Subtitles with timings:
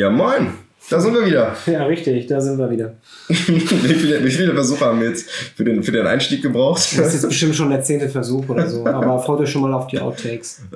[0.00, 0.48] Ja, moin.
[0.88, 1.54] Da sind wir wieder.
[1.66, 2.94] Ja, richtig, da sind wir wieder.
[3.28, 6.78] wie, viele, wie viele Versuche haben wir jetzt für den, für den Einstieg gebraucht?
[6.96, 8.86] Das ist jetzt bestimmt schon der zehnte Versuch oder so.
[8.86, 10.62] Aber freut euch schon mal auf die Outtakes.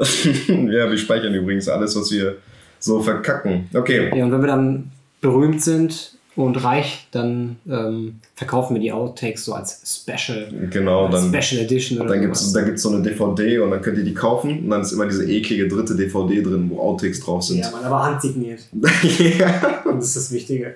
[0.46, 2.36] ja, wir speichern übrigens alles, was wir
[2.78, 3.66] so verkacken.
[3.72, 4.12] Okay.
[4.14, 4.90] Ja, und wenn wir dann
[5.22, 10.52] berühmt sind und reich, dann ähm, verkaufen wir die Outtakes so als Special.
[10.70, 13.80] Genau, als dann, Special Edition oder dann gibt es gibt's so eine DVD und dann
[13.80, 17.20] könnt ihr die kaufen und dann ist immer diese eklige dritte DVD drin, wo Outtakes
[17.20, 17.58] drauf sind.
[17.58, 18.60] Ja, man, aber handsigniert.
[19.38, 19.82] ja.
[19.84, 20.74] Und das ist das Wichtige.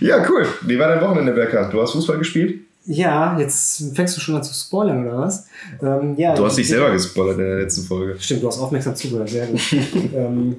[0.00, 0.46] ja, cool.
[0.62, 1.70] Wie war dein Wochenende, Berkan?
[1.70, 2.60] Du hast Fußball gespielt?
[2.86, 5.48] Ja, jetzt fängst du schon an zu spoilern, oder was?
[5.82, 8.16] Ähm, ja, Du hast dich selber gespoilert in der letzten Folge.
[8.18, 9.60] Stimmt, du hast aufmerksam zugehört, sehr gut.
[10.14, 10.56] ähm,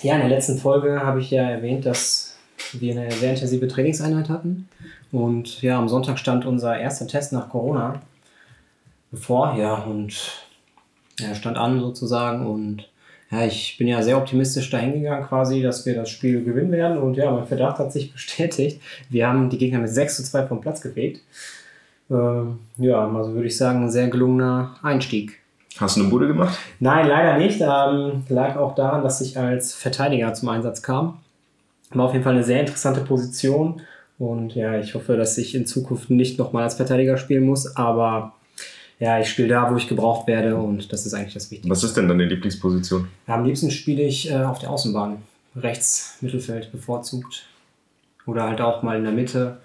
[0.00, 2.31] ja, in der letzten Folge habe ich ja erwähnt, dass
[2.80, 4.68] wir eine sehr intensive Trainingseinheit hatten.
[5.10, 8.00] Und ja, am Sonntag stand unser erster Test nach Corona
[9.12, 10.46] bevor, ja, und
[11.20, 12.46] er stand an sozusagen.
[12.46, 12.88] Und
[13.30, 16.98] ja, ich bin ja sehr optimistisch dahingegangen quasi, dass wir das Spiel gewinnen werden.
[16.98, 18.80] Und ja, mein Verdacht hat sich bestätigt.
[19.08, 21.20] Wir haben die Gegner mit 6 zu 2 vom Platz gefegt.
[22.10, 25.38] Ähm, ja, also würde ich sagen, ein sehr gelungener Einstieg.
[25.78, 26.58] Hast du eine Bude gemacht?
[26.80, 27.60] Nein, leider nicht.
[27.60, 31.18] Ähm, lag auch daran, dass ich als Verteidiger zum Einsatz kam.
[31.94, 33.82] War auf jeden Fall eine sehr interessante Position.
[34.18, 37.76] Und ja, ich hoffe, dass ich in Zukunft nicht nochmal als Verteidiger spielen muss.
[37.76, 38.34] Aber
[38.98, 40.56] ja, ich spiele da, wo ich gebraucht werde.
[40.56, 41.70] Und das ist eigentlich das Wichtigste.
[41.70, 43.08] Was ist denn deine Lieblingsposition?
[43.26, 45.18] Ja, am liebsten spiele ich äh, auf der Außenbahn.
[45.56, 47.44] Rechts, Mittelfeld bevorzugt.
[48.26, 49.58] Oder halt auch mal in der Mitte.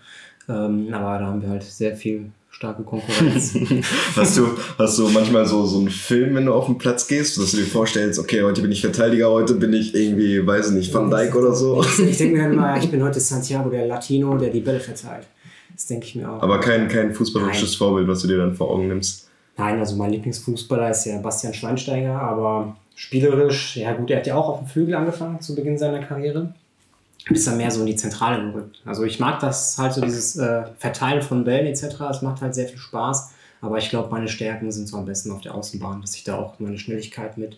[0.49, 3.53] Ähm, aber da haben wir halt sehr viel starke Konkurrenz.
[4.15, 4.47] Hast du,
[4.79, 7.57] hast du manchmal so, so einen Film, wenn du auf den Platz gehst, dass du
[7.57, 11.11] dir vorstellst, okay, heute bin ich Verteidiger, heute bin ich irgendwie, weiß ich nicht, Van
[11.11, 11.83] Dijk oder so?
[11.83, 14.79] Ich, ich denke mir dann immer, ich bin heute Santiago, der Latino, der die Bälle
[14.79, 15.27] verteilt.
[15.71, 16.41] Das denke ich mir auch.
[16.41, 17.77] Aber kein, kein fußballerisches Nein.
[17.77, 19.29] Vorbild, was du dir dann vor Augen nimmst.
[19.55, 24.35] Nein, also mein Lieblingsfußballer ist ja Bastian Schweinsteiger, aber spielerisch, ja gut, er hat ja
[24.35, 26.55] auch auf dem Flügel angefangen zu Beginn seiner Karriere.
[27.29, 28.81] Dann mehr so in die Zentrale gerückt.
[28.85, 31.99] Also ich mag das halt so, dieses äh, Verteilen von Bällen etc.
[32.11, 33.31] Es macht halt sehr viel Spaß.
[33.61, 36.37] Aber ich glaube, meine Stärken sind so am besten auf der Außenbahn, dass ich da
[36.37, 37.57] auch meine Schnelligkeit mit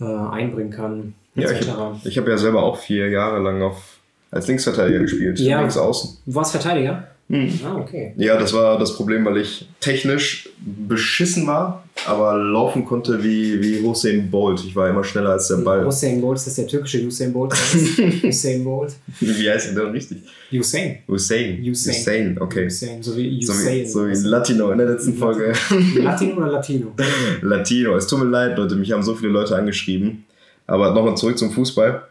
[0.00, 1.14] äh, einbringen kann.
[1.34, 1.68] Ja, ich,
[2.04, 3.98] ich habe ja selber auch vier Jahre lang auf,
[4.30, 5.60] als Linksverteidiger gespielt, Ja.
[5.60, 6.18] links außen.
[6.24, 7.08] Du warst Verteidiger?
[7.28, 7.50] Hm.
[7.64, 8.14] Ah, okay.
[8.16, 13.82] Ja, das war das Problem, weil ich technisch beschissen war, aber laufen konnte wie, wie
[13.82, 14.62] Hussein Bolt.
[14.64, 15.84] Ich war immer schneller als der Ball.
[15.84, 17.52] Usain Bolt, ist das der türkische Usain Bolt?
[18.24, 18.92] Usain Bolt.
[19.18, 20.18] Wie heißt der denn richtig?
[20.52, 20.98] Usain.
[21.08, 21.60] Hussein.
[21.64, 21.94] Usain.
[21.94, 22.66] Hussein, okay.
[22.66, 23.74] Usain, so wie So Usain.
[23.74, 25.52] wie, so wie Latino in der letzten Folge.
[25.96, 26.92] Latino oder Latino?
[27.42, 27.96] Latino.
[27.96, 30.24] Es tut mir leid, Leute, mich haben so viele Leute angeschrieben.
[30.68, 32.02] Aber nochmal zurück zum Fußball.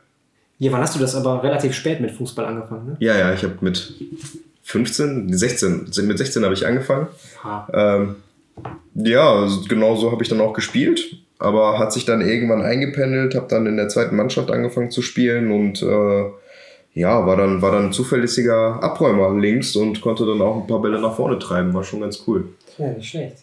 [0.59, 2.97] Ja, wann hast du das aber relativ spät mit Fußball angefangen, ne?
[2.99, 3.93] Ja, ja, ich habe mit
[4.65, 7.07] 15, 16, mit 16 habe ich angefangen.
[7.71, 8.15] Ähm,
[8.95, 13.45] ja, genau so habe ich dann auch gespielt, aber hat sich dann irgendwann eingependelt, habe
[13.47, 16.25] dann in der zweiten Mannschaft angefangen zu spielen und äh,
[16.95, 20.81] ja, war dann, war dann ein zuverlässiger Abräumer links und konnte dann auch ein paar
[20.81, 22.49] Bälle nach vorne treiben, war schon ganz cool.
[22.79, 23.37] Ja, nicht schlecht.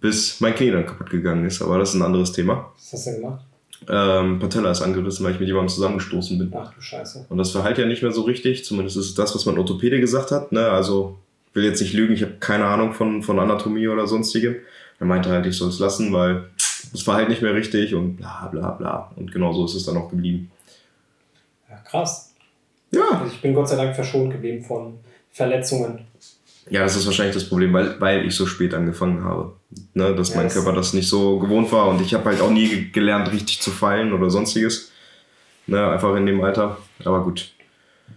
[0.00, 2.72] Bis mein Knie dann kaputt gegangen ist, aber das ist ein anderes Thema.
[2.76, 3.44] Was hast du gemacht?
[3.88, 6.52] Ähm, Patella ist angerissen, weil ich mit jemandem zusammengestoßen bin.
[6.54, 7.26] Ach du Scheiße.
[7.28, 10.00] Und das verhält ja nicht mehr so richtig, zumindest ist es das, was mein Orthopäde
[10.00, 10.52] gesagt hat.
[10.52, 10.68] Ne?
[10.68, 11.18] Also
[11.54, 14.56] will jetzt nicht lügen, ich habe keine Ahnung von, von Anatomie oder sonstigem.
[14.98, 16.44] Er meinte halt, ich soll es lassen, weil
[16.92, 19.12] es verhält nicht mehr richtig und bla bla bla.
[19.16, 20.50] Und genau so ist es dann auch geblieben.
[21.68, 22.34] Ja, krass.
[22.90, 23.02] Ja.
[23.12, 24.98] Also ich bin Gott sei Dank verschont geblieben von
[25.30, 26.06] Verletzungen.
[26.70, 29.52] Ja, das ist wahrscheinlich das Problem, weil, weil ich so spät angefangen habe.
[29.94, 30.14] Ne?
[30.14, 32.68] Dass Ja, mein Körper das nicht so gewohnt war und ich habe halt auch nie
[32.68, 34.90] ge- gelernt, richtig zu fallen oder sonstiges.
[35.66, 35.84] Ne?
[35.88, 36.78] Einfach in dem Alter.
[37.04, 37.52] Aber gut.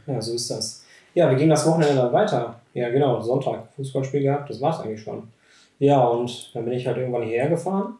[0.08, 0.84] Ja, so ist das.
[1.16, 2.62] Ja, wie ging das Wochenende dann weiter?
[2.74, 5.24] Ja, genau, Sonntag, Fußballspiel gehabt, das war's eigentlich schon.
[5.80, 7.96] Ja, und dann bin ich halt irgendwann hierher gefahren.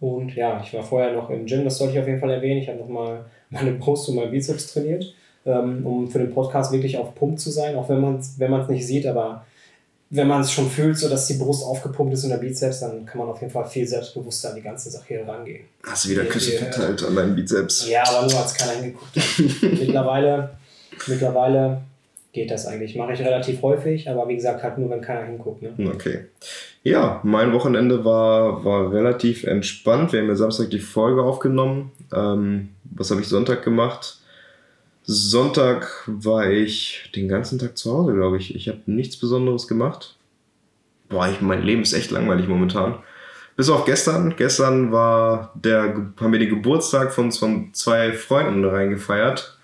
[0.00, 2.60] Und ja, ich war vorher noch im Gym, das sollte ich auf jeden Fall erwähnen.
[2.62, 5.12] Ich habe nochmal meine Brust und meinen Bizeps trainiert,
[5.48, 8.50] ähm, um für den Podcast wirklich auf Pump zu sein, auch wenn man es wenn
[8.50, 9.44] man's nicht sieht, aber
[10.10, 13.04] wenn man es schon fühlt, so dass die Brust aufgepumpt ist und der Bizeps, dann
[13.04, 15.64] kann man auf jeden Fall viel selbstbewusster an die ganze Sache hier rangehen.
[15.84, 17.88] Hast du wieder Küsse verteilt an deinen Bizeps?
[17.88, 19.62] Ja, aber nur als keiner hingeguckt hat.
[19.62, 20.50] mittlerweile,
[21.06, 21.82] mittlerweile
[22.32, 22.96] geht das eigentlich.
[22.96, 25.62] Mache ich relativ häufig, aber wie gesagt, halt nur, wenn keiner hinguckt.
[25.62, 25.74] Ne?
[25.94, 26.26] Okay.
[26.82, 30.12] Ja, mein Wochenende war, war relativ entspannt.
[30.12, 31.92] Wir haben ja Samstag die Folge aufgenommen.
[32.14, 34.18] Ähm, was habe ich Sonntag gemacht?
[35.10, 38.54] Sonntag war ich den ganzen Tag zu Hause, glaube ich.
[38.54, 40.16] Ich habe nichts Besonderes gemacht.
[41.08, 42.98] Boah, ich, mein Leben ist echt langweilig momentan.
[43.56, 44.34] Bis auf gestern.
[44.36, 49.58] Gestern war der, haben wir den Geburtstag von, von zwei Freunden reingefeiert.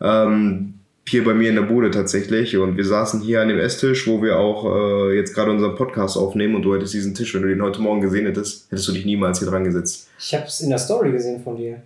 [0.00, 0.74] Ähm,
[1.08, 2.56] hier bei mir in der Bude tatsächlich.
[2.56, 6.16] Und wir saßen hier an dem Esstisch, wo wir auch äh, jetzt gerade unseren Podcast
[6.16, 6.54] aufnehmen.
[6.54, 9.04] Und du hättest diesen Tisch, wenn du den heute Morgen gesehen hättest, hättest du dich
[9.04, 10.10] niemals hier dran gesetzt.
[10.16, 11.82] Ich habe es in der Story gesehen von dir.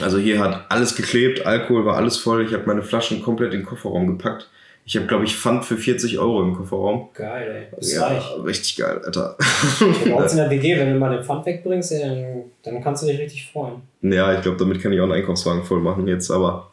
[0.00, 2.44] Also hier hat alles geklebt, Alkohol war alles voll.
[2.46, 4.48] Ich habe meine Flaschen komplett in den Kofferraum gepackt.
[4.84, 7.10] Ich habe, glaube ich, Pfand für 40 Euro im Kofferraum.
[7.14, 7.76] Geil, ey.
[7.76, 8.24] Das ja, reich.
[8.44, 9.36] richtig geil, Alter.
[9.78, 13.06] Bei uns in der WG, wenn du mal den Pfand wegbringst, dann, dann kannst du
[13.06, 13.82] dich richtig freuen.
[14.00, 16.72] Ja, ich glaube, damit kann ich auch einen Einkaufswagen voll machen jetzt, aber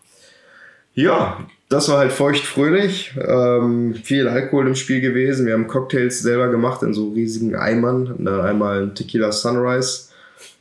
[0.95, 3.13] ja, das war halt feucht-fröhlich.
[3.25, 5.45] Ähm, viel Alkohol im Spiel gewesen.
[5.45, 8.15] Wir haben Cocktails selber gemacht in so riesigen Eimern.
[8.17, 10.08] Dann einmal ein Tequila Sunrise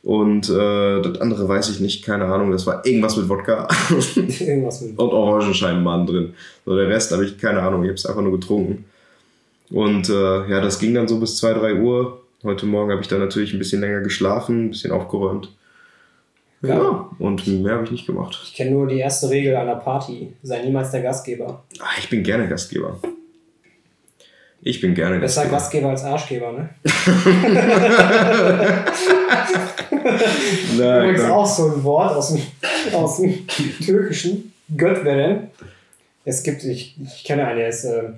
[0.03, 2.51] und äh, das andere weiß ich nicht, keine Ahnung.
[2.51, 3.67] Das war irgendwas mit Wodka
[4.15, 4.97] Irgendwas mit.
[4.97, 6.33] und Orangenscheibenbahn drin.
[6.65, 7.83] So, der Rest habe ich keine Ahnung.
[7.83, 8.85] Ich habe es einfach nur getrunken.
[9.71, 12.21] Und äh, ja, das ging dann so bis 2, 3 Uhr.
[12.43, 15.53] Heute Morgen habe ich dann natürlich ein bisschen länger geschlafen, ein bisschen aufgeräumt.
[16.61, 17.09] Ja, Ja.
[17.19, 18.39] und mehr habe ich nicht gemacht.
[18.43, 20.33] Ich kenne nur die erste Regel einer Party.
[20.43, 21.63] Sei niemals der Gastgeber.
[21.79, 22.99] Ah, ich bin gerne Gastgeber.
[24.61, 25.89] Ich bin gerne Besser Gastgeber.
[25.89, 26.69] Gastgeber als Arschgeber, ne?
[30.77, 32.41] Na, Übrigens auch so ein Wort aus dem,
[32.93, 34.53] aus dem Türkischen.
[34.75, 35.49] Götveren.
[36.25, 38.09] Es gibt, ich, ich kenne einen, der ist, äh,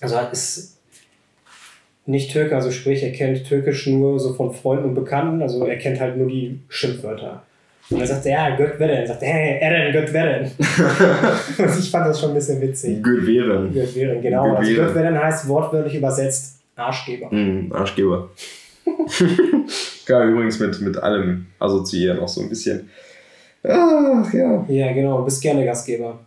[0.00, 0.78] also ist
[2.06, 5.78] nicht Türke, also sprich, er kennt Türkisch nur so von Freunden und Bekannten, also er
[5.78, 7.42] kennt halt nur die Schimpfwörter.
[7.88, 9.06] Und er sagt, ja, Götveren.
[9.06, 10.42] sagt, hey, Eren, Götveren.
[11.58, 13.02] und ich fand das schon ein bisschen witzig.
[13.02, 13.72] Gut wären.
[13.72, 14.54] Götveren, genau.
[14.54, 14.94] Also Götveren.
[14.94, 17.30] Götveren heißt wortwörtlich übersetzt Arschgeber.
[17.30, 18.30] Hm, Arschgeber.
[20.06, 22.90] Kann man übrigens mit, mit allem assoziieren, auch so ein bisschen.
[23.62, 24.64] Ach ja.
[24.68, 26.18] Ja, genau, du bist gerne Gastgeber.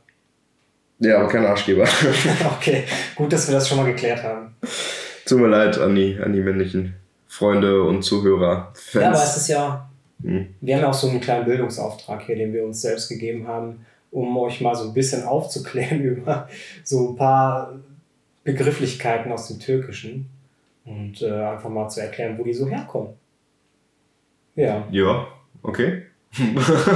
[1.00, 1.84] Ja, aber kein Arschgeber.
[2.58, 2.84] okay,
[3.16, 4.56] gut, dass wir das schon mal geklärt haben.
[5.26, 6.96] Tut mir leid an die, an die männlichen
[7.28, 9.04] Freunde und Zuhörer, Fans.
[9.04, 9.89] Ja, aber es ist ja,
[10.22, 10.48] Hm.
[10.60, 14.36] wir haben auch so einen kleinen Bildungsauftrag hier, den wir uns selbst gegeben haben, um
[14.38, 16.50] euch mal so ein bisschen aufzuklären über
[16.84, 17.80] so ein paar
[18.44, 20.30] Begrifflichkeiten aus dem Türkischen
[20.86, 23.14] und äh, einfach mal zu erklären, wo die so herkommen.
[24.56, 25.28] Ja, Ja,
[25.62, 26.04] okay.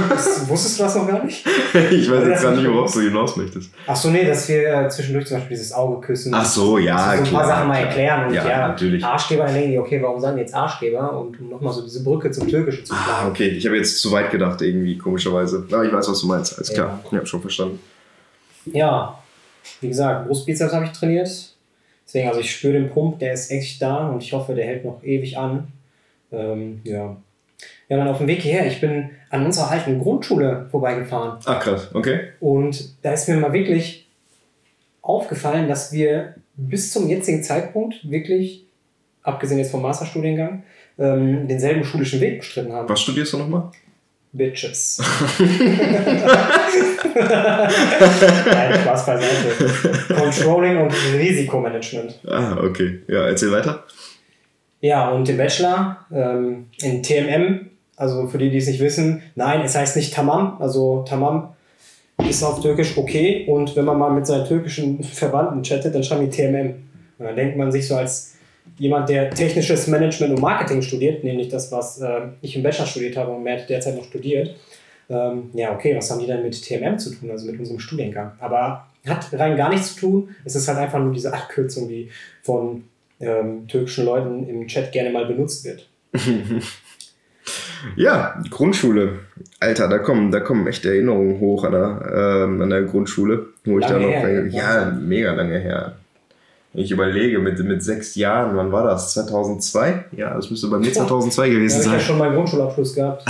[0.08, 1.44] Das, wusstest du das noch gar nicht?
[1.90, 3.70] ich weiß jetzt gar nicht, worauf du hinaus möchtest.
[3.86, 6.32] Ach so, nee, dass wir äh, zwischendurch zum Beispiel dieses Auge küssen.
[6.34, 7.86] Ach so, ja, so ein paar klar, Sachen mal klar.
[7.88, 9.04] erklären und Ja, ja, natürlich.
[9.04, 11.18] Arschgeber, die, okay, warum sagen die jetzt Arschgeber?
[11.18, 13.30] Und um nochmal so diese Brücke zum Türkischen zu Ah, schlagen.
[13.30, 13.48] okay.
[13.48, 15.66] Ich habe jetzt zu weit gedacht, irgendwie, komischerweise.
[15.70, 16.54] Aber ich weiß, was du meinst.
[16.56, 17.00] Alles klar.
[17.02, 17.08] Ja.
[17.10, 17.80] Ich habe schon verstanden.
[18.66, 19.18] Ja,
[19.80, 21.28] wie gesagt, Brustbizeps habe ich trainiert.
[22.06, 24.84] Deswegen, also ich spüre den Pump, der ist echt da und ich hoffe, der hält
[24.84, 25.68] noch ewig an.
[26.32, 27.16] Ähm, ja.
[27.88, 31.38] Ja, dann auf dem Weg hierher, ich bin an unserer alten Grundschule vorbeigefahren.
[31.44, 31.88] Ach, krass.
[31.92, 32.28] Okay.
[32.40, 34.08] Und da ist mir mal wirklich
[35.02, 38.66] aufgefallen, dass wir bis zum jetzigen Zeitpunkt wirklich,
[39.22, 40.62] abgesehen jetzt vom Masterstudiengang,
[40.98, 42.88] ähm, denselben schulischen Weg bestritten haben.
[42.88, 43.70] Was studierst du nochmal?
[44.32, 45.00] Bitches.
[47.14, 50.04] Nein, Spaß beiseite.
[50.12, 52.18] Controlling und Risikomanagement.
[52.26, 53.02] Ah, okay.
[53.06, 53.84] Ja, erzähl weiter.
[54.84, 59.62] Ja, und den Bachelor ähm, in TMM, also für die, die es nicht wissen, nein,
[59.62, 61.54] es heißt nicht Tamam, also Tamam
[62.28, 66.28] ist auf Türkisch okay und wenn man mal mit seinen türkischen Verwandten chattet, dann schreiben
[66.30, 66.74] die TMM.
[67.18, 68.34] Und dann denkt man sich so als
[68.76, 73.16] jemand, der technisches Management und Marketing studiert, nämlich das, was äh, ich im Bachelor studiert
[73.16, 74.54] habe und Mert derzeit noch studiert,
[75.08, 78.32] ähm, ja, okay, was haben die dann mit TMM zu tun, also mit unserem Studiengang?
[78.38, 80.28] Aber hat rein gar nichts zu tun.
[80.44, 82.10] Es ist halt einfach nur diese Abkürzung, die
[82.42, 82.84] von
[83.24, 85.88] ähm, türkischen Leuten im Chat gerne mal benutzt wird.
[87.96, 89.18] Ja, Grundschule.
[89.60, 93.46] Alter, da kommen, da kommen echt Erinnerungen hoch an der, ähm, an der Grundschule.
[93.64, 94.12] Wo ich da Lange noch.
[94.12, 95.96] her, ja, mega lange her.
[96.72, 99.12] Wenn ich überlege, mit, mit sechs Jahren, wann war das?
[99.14, 100.06] 2002?
[100.12, 102.00] Ja, das müsste bei mir 2002 Da gewesen habe ich ja sein.
[102.00, 103.24] schon meinen Grundschulabschluss gehabt.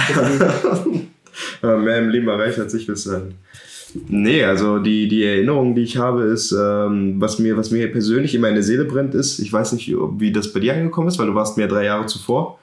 [1.62, 3.34] Mehr im Leben erreicht als ich bis dahin.
[4.08, 8.34] Nee, also die, die Erinnerung, die ich habe, ist, ähm, was, mir, was mir persönlich
[8.34, 11.26] in meine Seele brennt, ist, ich weiß nicht, wie das bei dir angekommen ist, weil
[11.26, 12.58] du warst mehr drei Jahre zuvor.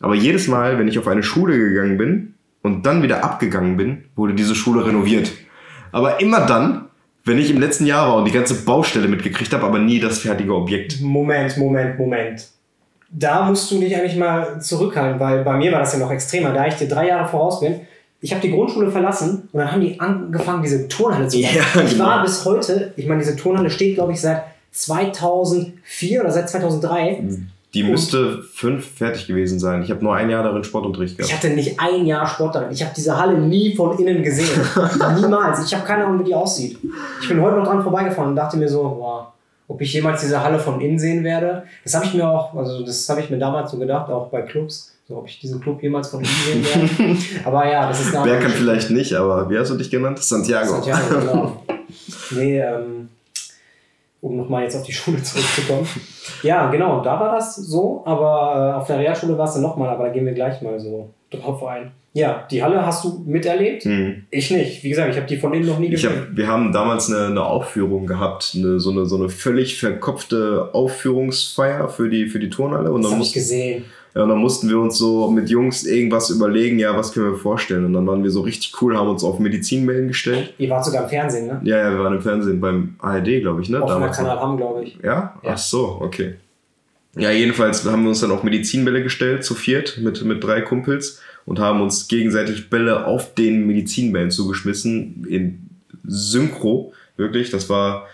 [0.00, 4.04] Aber jedes Mal, wenn ich auf eine Schule gegangen bin und dann wieder abgegangen bin,
[4.14, 5.32] wurde diese Schule renoviert.
[5.90, 6.86] Aber immer dann,
[7.24, 10.20] wenn ich im letzten Jahr war und die ganze Baustelle mitgekriegt habe, aber nie das
[10.20, 11.00] fertige Objekt.
[11.00, 12.48] Moment, Moment, Moment.
[13.10, 16.52] Da musst du dich eigentlich mal zurückhalten, weil bei mir war das ja noch extremer.
[16.52, 17.80] Da ich dir drei Jahre voraus bin,
[18.20, 21.54] ich habe die Grundschule verlassen und dann haben die angefangen, diese Turnhalle zu bauen.
[21.54, 22.04] Ja, ich genau.
[22.06, 27.22] war bis heute, ich meine, diese Turnhalle steht, glaube ich, seit 2004 oder seit 2003.
[27.74, 29.82] Die müsste fünf fertig gewesen sein.
[29.82, 31.44] Ich habe nur ein Jahr darin Sportunterricht Ich gehabt.
[31.44, 32.72] hatte nicht ein Jahr Sport darin.
[32.72, 34.58] Ich habe diese Halle nie von innen gesehen.
[35.20, 35.64] Niemals.
[35.64, 36.78] Ich habe keine Ahnung, wie die aussieht.
[37.20, 39.26] Ich bin heute noch dran vorbeigefahren und dachte mir so, wow,
[39.68, 41.64] ob ich jemals diese Halle von innen sehen werde.
[41.84, 44.42] Das habe ich mir auch, also das habe ich mir damals so gedacht, auch bei
[44.42, 47.18] Clubs, so ob ich diesen Club jemals von innen sehen werde.
[47.44, 50.18] Aber ja, das ist eine Wer kann vielleicht nicht, aber wie hast du dich genannt?
[50.18, 50.68] Santiago.
[50.68, 51.62] Santiago, genau.
[52.30, 53.08] Nee, ähm,
[54.20, 55.88] um nochmal jetzt auf die Schule zurückzukommen.
[56.42, 59.88] Ja, genau, da war das so, aber äh, auf der Realschule war es dann nochmal,
[59.88, 61.92] aber da gehen wir gleich mal so drauf ein.
[62.12, 63.86] Ja, die Halle hast du miterlebt?
[63.86, 64.24] Mhm.
[64.30, 64.82] Ich nicht.
[64.82, 66.10] Wie gesagt, ich habe die von denen noch nie gesehen.
[66.10, 70.70] hab, wir haben damals eine, eine Aufführung gehabt, eine, so, eine, so eine völlig verkopfte
[70.72, 72.92] Aufführungsfeier für die, für die Turnhalle.
[72.92, 73.84] Und das dann, ich gesehen.
[74.14, 77.38] Ja, und dann mussten wir uns so mit Jungs irgendwas überlegen, ja, was können wir
[77.38, 77.84] vorstellen.
[77.84, 80.54] Und dann waren wir so richtig cool, haben uns auf Medizinwellen gestellt.
[80.58, 81.60] Ihr wart sogar im Fernsehen, ne?
[81.62, 83.82] Ja, ja, wir waren im Fernsehen beim ARD, glaube ich, ne?
[83.82, 84.10] Auf dem.
[84.10, 84.98] Kanal Hamm, glaube ich.
[85.02, 85.38] Ja?
[85.42, 85.50] Ja.
[85.50, 86.34] Ach so, okay.
[87.16, 91.20] Ja, jedenfalls haben wir uns dann auch Medizinbälle gestellt, zu viert, mit, mit drei Kumpels
[91.46, 95.68] und haben uns gegenseitig Bälle auf den Medizinbällen zugeschmissen, in
[96.04, 97.50] Synchro, wirklich.
[97.50, 98.06] Das war,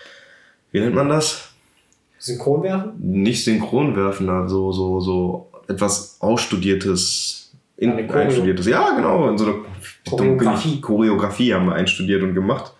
[0.71, 1.49] wie nennt man das?
[2.17, 2.93] Synchron werfen?
[2.99, 8.67] Nicht synchron werfen, also so, so etwas ausstudiertes, in, einstudiertes.
[8.67, 9.55] Ja, genau, in so eine
[10.09, 10.81] Choreografie.
[10.81, 12.73] Choreografie haben wir einstudiert und gemacht.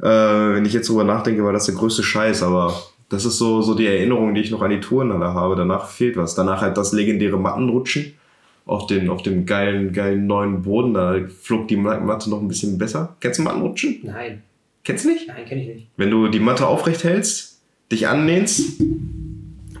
[0.00, 2.74] Äh, wenn ich jetzt drüber nachdenke, war das der größte Scheiß, aber
[3.08, 5.56] das ist so, so die Erinnerung, die ich noch an die Turnhalle habe.
[5.56, 6.34] Danach fehlt was.
[6.34, 8.14] Danach halt das legendäre Mattenrutschen
[8.66, 10.94] auf, den, auf dem geilen, geilen neuen Boden.
[10.94, 13.16] Da flog die Matte noch ein bisschen besser.
[13.20, 14.00] Kennst du Mattenrutschen?
[14.04, 14.42] Nein.
[14.84, 15.28] Kennst du nicht?
[15.28, 15.86] Nein, kenne ich nicht.
[15.96, 17.60] Wenn du die Matte aufrecht hältst,
[17.90, 18.80] dich anlehnst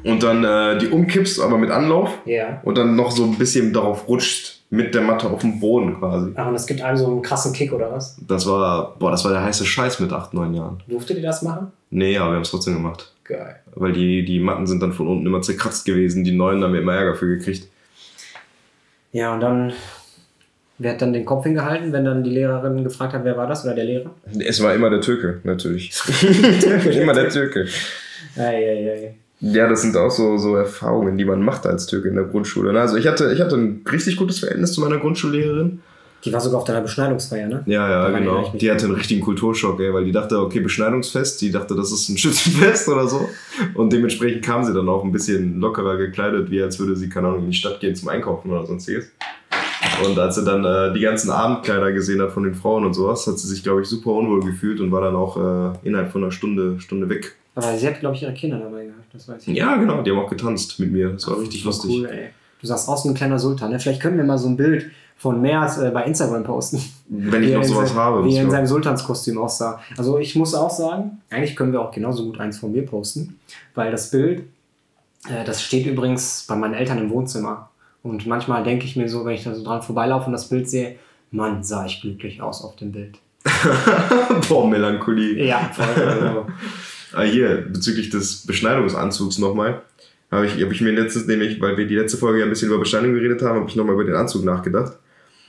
[0.04, 2.60] und dann äh, die umkippst, aber mit Anlauf Ja.
[2.64, 6.30] und dann noch so ein bisschen darauf rutscht mit der Matte auf dem Boden quasi.
[6.36, 8.16] Ach, und es gibt einem so einen krassen Kick, oder was?
[8.26, 10.80] Das war, boah, das war der heiße Scheiß mit 8, 9 Jahren.
[10.86, 11.72] Durftet ihr das machen?
[11.90, 13.12] Nee, aber wir haben es trotzdem gemacht.
[13.24, 13.56] Geil.
[13.74, 16.22] Weil die, die Matten sind dann von unten immer zerkratzt gewesen.
[16.24, 17.66] Die neuen haben wir immer Ärger für gekriegt.
[19.12, 19.72] Ja, und dann,
[20.78, 23.64] wer hat dann den Kopf hingehalten, wenn dann die Lehrerin gefragt hat, wer war das
[23.64, 24.10] oder der Lehrer?
[24.38, 25.92] Es war immer der Türke, natürlich.
[26.92, 27.66] immer der Türke.
[28.36, 29.14] Eieiei.
[29.40, 32.78] Ja, das sind auch so, so Erfahrungen, die man macht als Türke in der Grundschule.
[32.78, 35.80] Also ich hatte, ich hatte ein richtig gutes Verhältnis zu meiner Grundschullehrerin.
[36.24, 37.62] Die war sogar auf deiner Beschneidungsfeier, ne?
[37.64, 38.52] Ja, ja, genau.
[38.54, 42.10] Die hatte einen richtigen Kulturschock, ey, weil die dachte, okay, Beschneidungsfest, die dachte, das ist
[42.10, 43.30] ein Schützenfest oder so.
[43.72, 47.28] Und dementsprechend kam sie dann auch ein bisschen lockerer gekleidet, wie als würde sie, keine
[47.28, 49.10] Ahnung, in die Stadt gehen zum Einkaufen oder sonstiges.
[50.04, 53.26] Und als sie dann äh, die ganzen Abendkleider gesehen hat von den Frauen und sowas,
[53.26, 56.22] hat sie sich, glaube ich, super unwohl gefühlt und war dann auch äh, innerhalb von
[56.22, 57.36] einer Stunde, Stunde weg.
[57.62, 59.56] Aber sie hat, glaube ich, ihre Kinder dabei gehabt, das weiß ich.
[59.56, 61.10] Ja, genau, die haben auch getanzt mit mir.
[61.10, 61.90] Das war Ach, richtig lustig.
[61.90, 62.28] Cool, ey.
[62.60, 63.80] Du sahst aus wie ein kleiner Sultan, ne?
[63.80, 66.82] Vielleicht können wir mal so ein Bild von Merz äh, bei Instagram posten.
[67.08, 68.24] Wenn ich noch sowas sein- habe.
[68.24, 69.80] Wie er in seinem Sultanskostüm aussah.
[69.96, 73.38] Also ich muss auch sagen, eigentlich können wir auch genauso gut eins von mir posten,
[73.74, 74.44] weil das Bild,
[75.28, 77.70] äh, das steht übrigens bei meinen Eltern im Wohnzimmer.
[78.02, 80.68] Und manchmal denke ich mir so, wenn ich da so dran vorbeilaufe und das Bild
[80.68, 80.96] sehe,
[81.30, 83.18] Mann, sah ich glücklich aus auf dem Bild.
[84.48, 85.44] Boah, Melancholie.
[85.46, 86.02] Ja, voll.
[86.02, 86.46] Also,
[87.12, 89.82] Ah, hier, bezüglich des Beschneidungsanzugs nochmal.
[90.30, 92.68] Habe ich, hab ich mir letztens nämlich, weil wir die letzte Folge ja ein bisschen
[92.68, 94.92] über Beschneidung geredet haben, habe ich nochmal über den Anzug nachgedacht.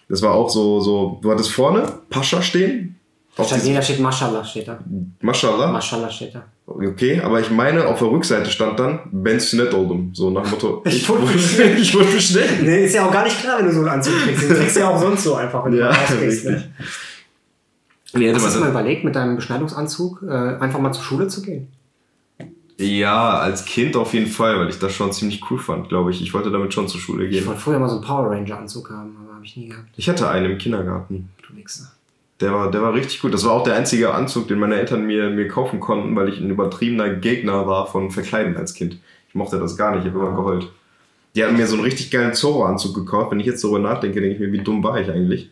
[0.09, 2.97] Das war auch so, so, du hattest vorne Pascha stehen.
[3.37, 4.79] Auf statt jeder steht Mashallah, steht da.
[5.21, 5.71] Mashallah.
[5.71, 6.43] Mashallah steht da.
[6.65, 10.11] Okay, aber ich meine, auf der Rückseite stand dann Ben Snet Oldham.
[10.13, 11.79] So nach dem Motto, Ich wurde bestellt.
[11.81, 12.61] ich wurde bestellt.
[12.61, 14.43] Nee, ist ja auch gar nicht klar, wenn du so einen Anzug trägst.
[14.43, 16.21] Den trägst du ja auch sonst so einfach, wenn du Ja, mal rausgehst.
[16.45, 16.51] richtig.
[16.51, 16.73] Ne?
[18.13, 21.27] Nee, Hast du dir mal das- überlegt, mit deinem Beschneidungsanzug äh, einfach mal zur Schule
[21.27, 21.67] zu gehen?
[22.77, 26.21] ja, als Kind auf jeden Fall, weil ich das schon ziemlich cool fand, glaube ich.
[26.21, 27.45] Ich wollte damit schon zur Schule Ich gehen.
[27.45, 29.85] wollte früher mal so einen Power Ranger Anzug haben, aber habe ich nie gehabt.
[29.97, 31.29] Ich hatte einen im Kindergarten.
[31.47, 31.91] Du Wichser.
[32.39, 33.35] Der war, der war richtig gut.
[33.35, 36.39] Das war auch der einzige Anzug, den meine Eltern mir, mir kaufen konnten, weil ich
[36.39, 38.97] ein übertriebener Gegner war von Verkleiden als Kind.
[39.29, 40.71] Ich mochte das gar nicht, ich habe immer geheult.
[41.35, 43.29] Die hatten mir so einen richtig geilen Zorro-Anzug gekauft.
[43.31, 45.51] Wenn ich jetzt darüber nachdenke, denke ich mir, wie dumm war ich eigentlich.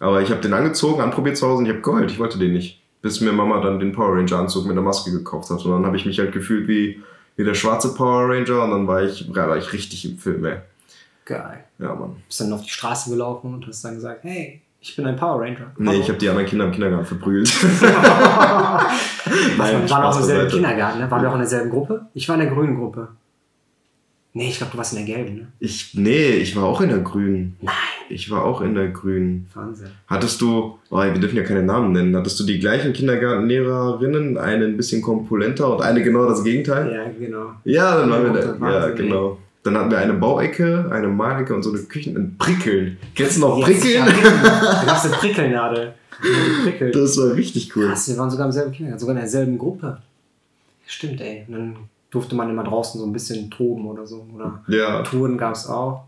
[0.00, 2.10] Aber ich habe den angezogen, anprobiert zu Hause und ich habe geheult.
[2.10, 2.80] Ich wollte den nicht.
[3.02, 5.64] Bis mir Mama dann den Power Ranger-Anzug mit der Maske gekauft hat.
[5.64, 7.02] Und dann habe ich mich halt gefühlt wie,
[7.36, 10.56] wie der schwarze Power Ranger und dann war ich, war ich richtig im Film, ey.
[11.24, 11.64] Geil.
[11.78, 12.16] Ja, Mann.
[12.26, 15.40] Bist dann auf die Straße gelaufen und hast dann gesagt, hey, ich bin ein Power
[15.40, 15.72] Ranger.
[15.76, 17.52] Nee, ich habe die anderen Kinder im Kindergarten verprügelt.
[17.80, 20.50] Nein, wir waren Spaß auch im selben.
[20.50, 21.10] Kindergarten, ne?
[21.10, 22.06] Waren wir auch in derselben Gruppe?
[22.14, 23.08] Ich war in der grünen Gruppe.
[24.32, 25.48] Nee, ich glaube, du warst in der gelben, ne?
[25.58, 27.56] Ich, nee, ich war auch in der grünen.
[27.60, 27.74] Nein.
[28.10, 29.46] Ich war auch in der grünen.
[29.54, 29.88] Wahnsinn.
[30.06, 34.64] Hattest du, oh, wir dürfen ja keine Namen nennen, hattest du die gleichen Kindergartenlehrerinnen, eine
[34.66, 36.92] ein bisschen kompulenter und eine genau das Gegenteil?
[36.92, 37.52] Ja, genau.
[37.64, 38.48] Ja, dann waren wir da.
[38.60, 38.94] Wahnsinn, Ja, ey.
[38.96, 39.38] genau.
[39.64, 42.16] Dann hatten wir eine Bauecke, eine Malecke und so eine Küchen.
[42.16, 42.96] Ein Prickeln.
[43.14, 43.94] Kennst du noch Prickeln?
[43.94, 44.32] Ja, Prickeln.
[44.42, 45.94] Du hast eine Prickelnadel.
[46.64, 46.94] Prickelt.
[46.96, 47.88] Das war richtig cool.
[47.88, 49.98] Krass, wir waren sogar im selben Kindergarten, sogar in derselben Gruppe.
[50.86, 51.44] Stimmt, ey.
[51.48, 51.76] Und dann
[52.10, 54.26] durfte man immer draußen so ein bisschen toben oder so.
[54.34, 56.04] Oder Ja, Touren gab es auch.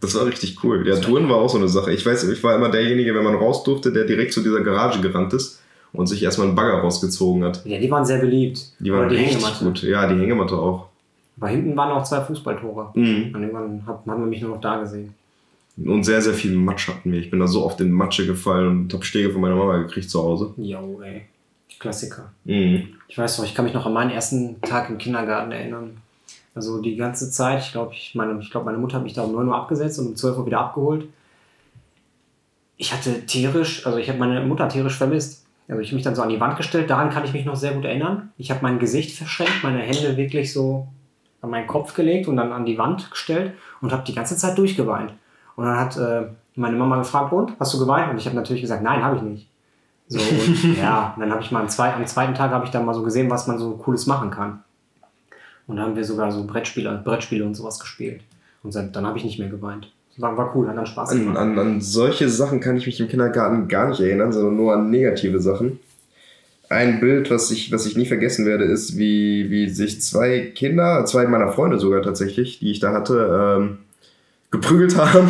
[0.00, 0.86] Das war richtig cool.
[0.86, 1.92] Ja, Touren war auch so eine Sache.
[1.92, 5.00] Ich weiß, ich war immer derjenige, wenn man raus durfte, der direkt zu dieser Garage
[5.00, 5.60] gerannt ist
[5.92, 7.64] und sich erstmal einen Bagger rausgezogen hat.
[7.64, 8.60] Ja, die waren sehr beliebt.
[8.80, 9.64] Die waren oder die richtig Hängematte.
[9.64, 9.82] gut.
[9.82, 10.88] Ja, die Hängematte auch.
[11.38, 12.90] Aber hinten waren auch zwei Fußballtore.
[12.94, 13.34] Mhm.
[13.34, 15.14] Und irgendwann hat, hat man mich nur noch da gesehen.
[15.76, 17.18] Und sehr, sehr viel Matsch hatten wir.
[17.18, 20.08] Ich bin da so oft in Matsche gefallen und habe Schläge von meiner Mama gekriegt
[20.08, 20.54] zu Hause.
[20.56, 21.22] Jo, ey.
[21.80, 22.32] Klassiker.
[22.44, 22.88] Mhm.
[23.08, 25.96] Ich weiß noch, ich kann mich noch an meinen ersten Tag im Kindergarten erinnern.
[26.54, 29.22] Also die ganze Zeit, ich glaube, ich meine, ich glaube, meine Mutter hat mich da
[29.22, 31.08] um 9 Uhr abgesetzt und um 12 Uhr wieder abgeholt.
[32.76, 35.46] ich hatte tierisch, also ich habe meine Mutter tierisch vermisst.
[35.68, 37.56] Also ich habe mich dann so an die Wand gestellt, daran kann ich mich noch
[37.56, 38.30] sehr gut erinnern.
[38.36, 40.88] Ich habe mein Gesicht verschränkt, meine Hände wirklich so
[41.40, 44.58] an meinen Kopf gelegt und dann an die Wand gestellt und habe die ganze Zeit
[44.58, 45.12] durchgeweint.
[45.56, 48.10] Und dann hat äh, meine Mama gefragt, und, hast du geweint?
[48.10, 49.48] Und ich habe natürlich gesagt, nein, habe ich nicht.
[50.08, 52.84] So, und ja, dann habe ich mal am, zwei, am zweiten Tag habe ich dann
[52.84, 54.63] mal so gesehen, was man so Cooles machen kann.
[55.66, 58.20] Und dann haben wir sogar so Brettspiele, Brettspiele und sowas gespielt.
[58.62, 59.90] Und dann habe ich nicht mehr geweint.
[60.16, 61.36] War, war cool, hat dann Spaß gemacht.
[61.36, 64.72] An, an, an solche Sachen kann ich mich im Kindergarten gar nicht erinnern, sondern nur
[64.72, 65.80] an negative Sachen.
[66.68, 71.04] Ein Bild, was ich, was ich nie vergessen werde, ist, wie, wie sich zwei Kinder,
[71.04, 73.78] zwei meiner Freunde sogar tatsächlich, die ich da hatte, ähm,
[74.50, 75.28] geprügelt haben.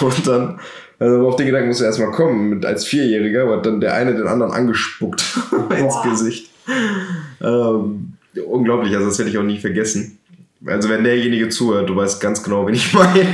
[0.00, 0.60] Und dann,
[0.98, 4.14] also auf den Gedanken musst du erstmal kommen, mit, als Vierjähriger, und dann der eine
[4.14, 5.24] den anderen angespuckt
[5.78, 6.50] ins Gesicht.
[7.40, 8.07] Ähm,
[8.40, 10.18] unglaublich, also das werde ich auch nie vergessen.
[10.66, 13.26] Also wenn derjenige zuhört, du weißt ganz genau, wen ich meine,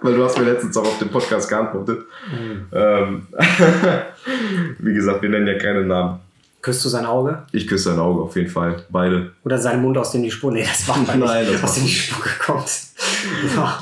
[0.00, 2.04] weil du hast mir letztens auch auf dem Podcast geantwortet.
[2.30, 2.66] Mhm.
[2.72, 3.26] Ähm,
[4.78, 6.20] wie gesagt, wir nennen ja keine Namen.
[6.62, 7.42] Küsst du sein Auge?
[7.50, 9.32] Ich küsse sein Auge auf jeden Fall, beide.
[9.44, 11.84] Oder seinen Mund, aus dem die Spur, nee, das war Nein, nicht, das aus dem
[11.84, 12.70] die Spur kommt.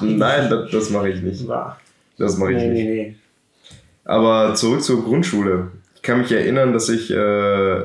[0.00, 1.46] Nein, das, das mache ich nicht.
[2.16, 2.84] Das mache ich nee, nicht.
[2.84, 3.16] Nee, nee.
[4.06, 5.68] Aber zurück zur Grundschule.
[5.96, 7.82] Ich kann mich erinnern, dass ich äh,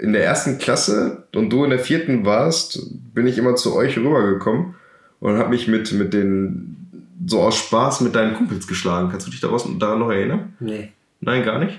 [0.00, 2.80] in der ersten Klasse und du in der vierten warst,
[3.14, 4.74] bin ich immer zu euch rübergekommen
[5.20, 9.10] und habe mich mit, mit den, so aus Spaß mit deinen Kumpels geschlagen.
[9.10, 10.54] Kannst du dich daraus, daran noch erinnern?
[10.60, 10.92] Nee.
[11.20, 11.78] Nein, gar nicht?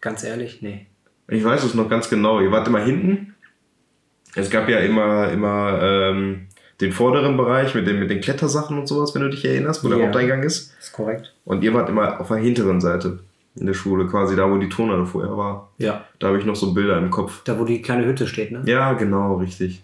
[0.00, 0.86] Ganz ehrlich, nee.
[1.28, 2.40] Ich weiß es noch ganz genau.
[2.40, 3.34] Ihr wart immer hinten.
[4.34, 6.46] Es gab ja immer, immer ähm,
[6.80, 9.88] den vorderen Bereich mit den, mit den Klettersachen und sowas, wenn du dich erinnerst, wo
[9.88, 10.72] ja, der Haupteingang ist.
[10.80, 11.34] Ist korrekt.
[11.44, 13.18] Und ihr wart immer auf der hinteren Seite
[13.60, 15.70] in der Schule, quasi da, wo die Turnhalle vorher war.
[15.78, 16.04] Ja.
[16.18, 17.42] Da habe ich noch so Bilder im Kopf.
[17.44, 18.62] Da, wo die kleine Hütte steht, ne?
[18.64, 19.82] Ja, genau, richtig.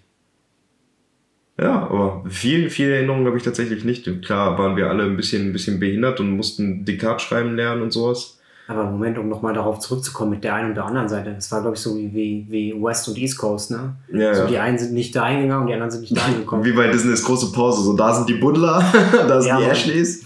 [1.59, 4.23] Ja, aber viel, viel Erinnerungen habe ich tatsächlich nicht.
[4.23, 7.92] Klar waren wir alle ein bisschen, ein bisschen behindert und mussten Diktat schreiben lernen und
[7.92, 8.38] sowas.
[8.68, 11.33] Aber Moment, um nochmal darauf zurückzukommen mit der einen und der anderen Seite.
[11.33, 13.95] Das war, glaube ich, so wie, wie West und East Coast, ne?
[14.12, 14.48] Ja, so, ja.
[14.48, 16.64] Die einen sind nicht da eingegangen und die anderen sind nicht da eingekommen.
[16.64, 17.85] Wie bei Disney's große Pause.
[17.85, 20.24] So, da sind die Buddler, da sind ja, die Ashleys.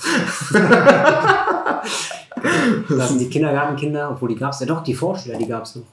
[2.88, 5.76] da sind die Kindergartenkinder, obwohl die gab es ja doch, die Vorschüler, die gab es
[5.76, 5.85] noch.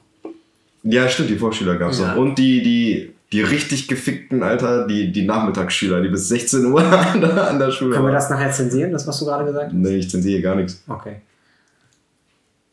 [0.82, 2.08] Ja, stimmt, die Vorschüler gab es ja.
[2.08, 2.16] noch.
[2.16, 6.82] Und die, die, die richtig gefickten, Alter, die, die Nachmittagsschüler, die bis 16 Uhr
[7.12, 9.66] an der, an der Schule Können wir das nachher zensieren, das, was du gerade gesagt
[9.66, 9.74] hast?
[9.74, 10.82] Nee, ich zensiere gar nichts.
[10.88, 11.16] Okay.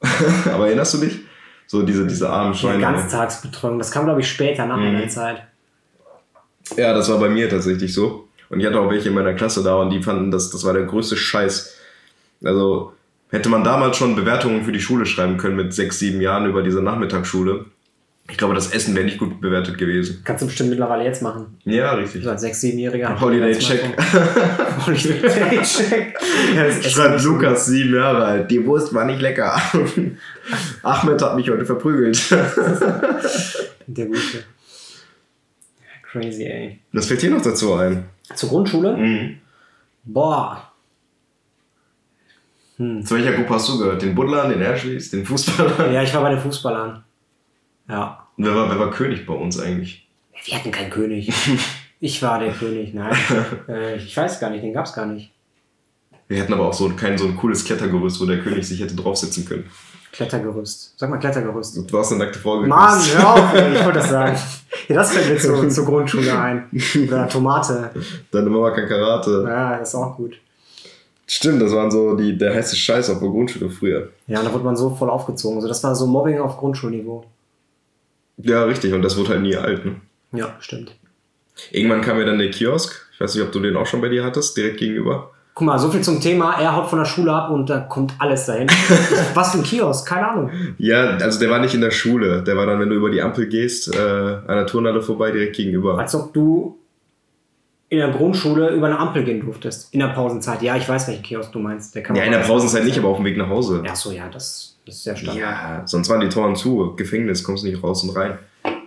[0.53, 1.19] Aber erinnerst du dich?
[1.67, 2.81] So diese, diese armen Schweine.
[2.81, 4.93] Ja, Ganztagsbetreuung, das kam, glaube ich, später nach mhm.
[4.93, 5.43] meiner Zeit.
[6.77, 8.27] Ja, das war bei mir tatsächlich so.
[8.49, 10.73] Und ich hatte auch welche in meiner Klasse da und die fanden, das, das war
[10.73, 11.75] der größte Scheiß.
[12.43, 12.93] Also
[13.29, 16.63] hätte man damals schon Bewertungen für die Schule schreiben können mit sechs, sieben Jahren über
[16.63, 17.65] diese Nachmittagsschule,
[18.27, 20.21] ich glaube, das Essen wäre nicht gut bewertet gewesen.
[20.23, 21.57] Kannst du bestimmt mittlerweile jetzt machen.
[21.63, 22.23] Ja, richtig.
[22.23, 23.19] So als sechs, siebenjähriger.
[23.21, 23.83] Holiday Check.
[24.85, 26.17] Holiday Check.
[26.83, 28.49] Schreibt Lukas, sieben Jahre alt.
[28.49, 29.55] Die Wurst war nicht lecker.
[30.83, 32.31] Ahmed hat mich heute verprügelt.
[33.85, 34.43] Der Gute.
[36.11, 36.79] Crazy, ey.
[36.93, 38.05] Was fällt dir noch dazu ein?
[38.33, 38.97] Zur Grundschule?
[38.97, 39.37] Mhm.
[40.03, 40.71] Boah.
[42.77, 43.05] Hm.
[43.05, 44.01] Zu welcher Gruppe hast du gehört?
[44.01, 45.93] Den Buddlern, den Ashleys, den Fußballern?
[45.93, 47.03] Ja, ich war bei den Fußballern.
[47.89, 48.27] Ja.
[48.37, 50.07] Wer war, wer war König bei uns eigentlich?
[50.43, 51.31] Wir hatten keinen König.
[51.99, 53.15] ich war der König, nein.
[53.69, 55.31] äh, ich weiß gar nicht, den gab es gar nicht.
[56.27, 58.95] Wir hätten aber auch so kein so ein cooles Klettergerüst, wo der König sich hätte
[58.95, 59.69] draufsetzen können.
[60.11, 60.93] Klettergerüst.
[60.97, 61.91] Sag mal Klettergerüst.
[61.91, 62.61] Du hast eine nackte Frau.
[62.61, 64.37] Mann, hör auf, ich wollte das sagen.
[64.87, 66.69] Ja, das fällt mir zu, zur Grundschule ein.
[67.07, 67.91] Oder Tomate.
[68.31, 69.45] Deine Mama kann Karate.
[69.47, 70.35] Ja, das ist auch gut.
[71.27, 74.09] Stimmt, das waren so die, der heiße Scheiß auf der Grundschule früher.
[74.27, 75.57] Ja, da wurde man so voll aufgezogen.
[75.57, 77.25] Also das war so Mobbing auf Grundschulniveau.
[78.37, 78.93] Ja, richtig.
[78.93, 79.95] Und das wurde halt nie alt, ne?
[80.33, 80.95] Ja, stimmt.
[81.71, 83.09] Irgendwann kam ja dann der Kiosk.
[83.13, 85.31] Ich weiß nicht, ob du den auch schon bei dir hattest, direkt gegenüber.
[85.53, 88.13] Guck mal, so viel zum Thema, er haut von der Schule ab und da kommt
[88.19, 88.67] alles dahin.
[89.33, 90.05] Was für ein Kiosk?
[90.05, 90.51] Keine Ahnung.
[90.77, 92.43] Ja, also der war nicht in der Schule.
[92.43, 95.55] Der war dann, wenn du über die Ampel gehst, äh, an der Turnhalle vorbei, direkt
[95.55, 95.97] gegenüber.
[95.97, 96.77] Als ob du
[97.95, 99.93] in der Grundschule über eine Ampel gehen durftest.
[99.93, 100.61] In der Pausenzeit.
[100.61, 101.95] Ja, ich weiß, welchen Kiosk du meinst.
[101.95, 103.81] Der kann ja, in der Pausenzeit nicht, aber auf dem Weg nach Hause.
[103.85, 105.37] Ja, so, ja, das, das ist sehr stark.
[105.37, 106.95] Ja, sonst waren die Toren zu.
[106.95, 108.37] Gefängnis, kommst du nicht raus und rein.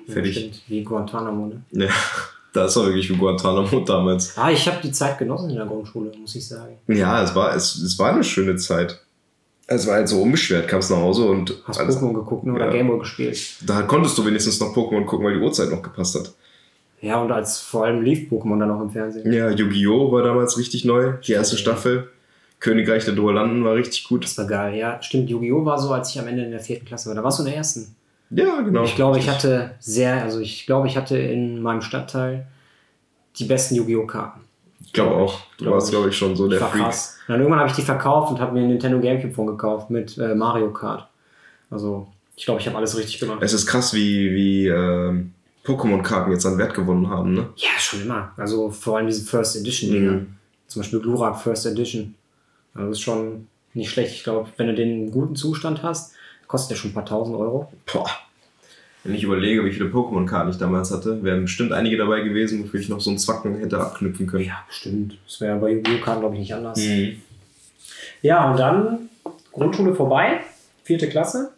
[0.08, 0.34] Fertig.
[0.34, 1.62] Ja, stimmt, wie Guantanamo, ne?
[1.72, 1.90] Ja,
[2.52, 4.36] das war wirklich wie Guantanamo damals.
[4.36, 6.78] Ah, ich habe die Zeit genossen in der Grundschule, muss ich sagen.
[6.86, 9.00] Ja, es war, es, es war eine schöne Zeit.
[9.66, 11.54] Es war halt so unbeschwert, kamst nach Hause und.
[11.64, 12.54] Hast alles, Pokémon geguckt ne?
[12.54, 13.38] oder ja, Gameboy gespielt.
[13.66, 16.32] Da konntest du wenigstens noch Pokémon gucken, weil die Uhrzeit noch gepasst hat.
[17.00, 19.32] Ja, und als vor allem lief Pokémon dann auch im Fernsehen.
[19.32, 20.10] Ja, Yu-Gi-Oh!
[20.10, 21.62] war damals richtig neu, die erste ja.
[21.62, 22.08] Staffel.
[22.60, 24.24] Königreich der Duellanten war richtig gut.
[24.24, 25.00] Das war geil, ja.
[25.00, 25.64] Stimmt, Yu-Gi-Oh!
[25.64, 27.14] war so, als ich am Ende in der vierten Klasse war.
[27.14, 27.94] Da warst du in der ersten.
[28.30, 28.82] Ja, genau.
[28.82, 32.46] Ich glaube, ich hatte sehr, also ich glaube, ich hatte in meinem Stadtteil
[33.38, 34.06] die besten Yu-Gi-Oh!
[34.06, 34.40] Karten.
[34.84, 35.40] Ich glaube auch.
[35.56, 36.82] Du Glaub warst, glaube ich, schon so der Freak.
[36.82, 37.18] krass.
[37.28, 40.16] Dann irgendwann habe ich die verkauft und habe mir ein Nintendo Gamecube Phone gekauft mit
[40.18, 41.06] äh, Mario Kart.
[41.70, 43.38] Also, ich glaube, ich habe alles richtig gemacht.
[43.42, 45.34] Es ist krass, wie, wie ähm,
[45.68, 47.48] Pokémon-Karten jetzt an Wert gewonnen haben, ne?
[47.56, 48.32] Ja, schon immer.
[48.36, 50.10] Also vor allem diese First Edition Dinge.
[50.10, 50.34] Mhm.
[50.66, 52.14] Zum Beispiel Glurak First Edition.
[52.74, 54.14] Also das ist schon nicht schlecht.
[54.14, 56.14] Ich glaube, wenn du den in guten Zustand hast,
[56.46, 57.72] kostet der schon ein paar tausend Euro.
[57.92, 58.08] Boah.
[59.04, 62.80] Wenn ich überlege, wie viele Pokémon-Karten ich damals hatte, wären bestimmt einige dabei gewesen, wofür
[62.80, 64.44] ich noch so einen Zwacken hätte abknüpfen können.
[64.44, 65.18] Ja, bestimmt.
[65.24, 66.04] Das wäre bei Yu-Gi-Oh!
[66.04, 66.78] Karten, glaube ich, nicht anders.
[66.78, 67.22] Mhm.
[68.22, 69.08] Ja, und dann
[69.52, 70.40] Grundschule vorbei,
[70.82, 71.52] vierte Klasse.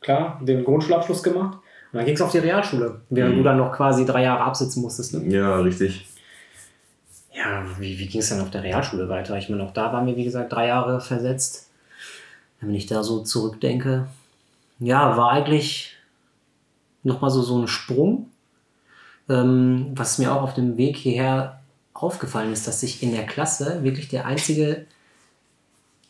[0.00, 1.58] Klar, den Grundschulabschluss gemacht.
[1.92, 3.38] Und dann ging es auf die Realschule, während Mhm.
[3.38, 5.14] du dann noch quasi drei Jahre absitzen musstest.
[5.14, 5.34] Ne?
[5.34, 6.06] Ja, richtig.
[7.34, 9.36] Ja, wie, wie ging es dann auf der Realschule weiter?
[9.38, 11.70] Ich meine, auch da waren wir, wie gesagt, drei Jahre versetzt.
[12.60, 14.08] Wenn ich da so zurückdenke,
[14.80, 15.96] ja, war eigentlich
[17.04, 18.28] nochmal so, so ein Sprung.
[19.28, 21.60] Ähm, was mir auch auf dem Weg hierher
[21.94, 24.86] aufgefallen ist, dass ich in der Klasse wirklich der einzige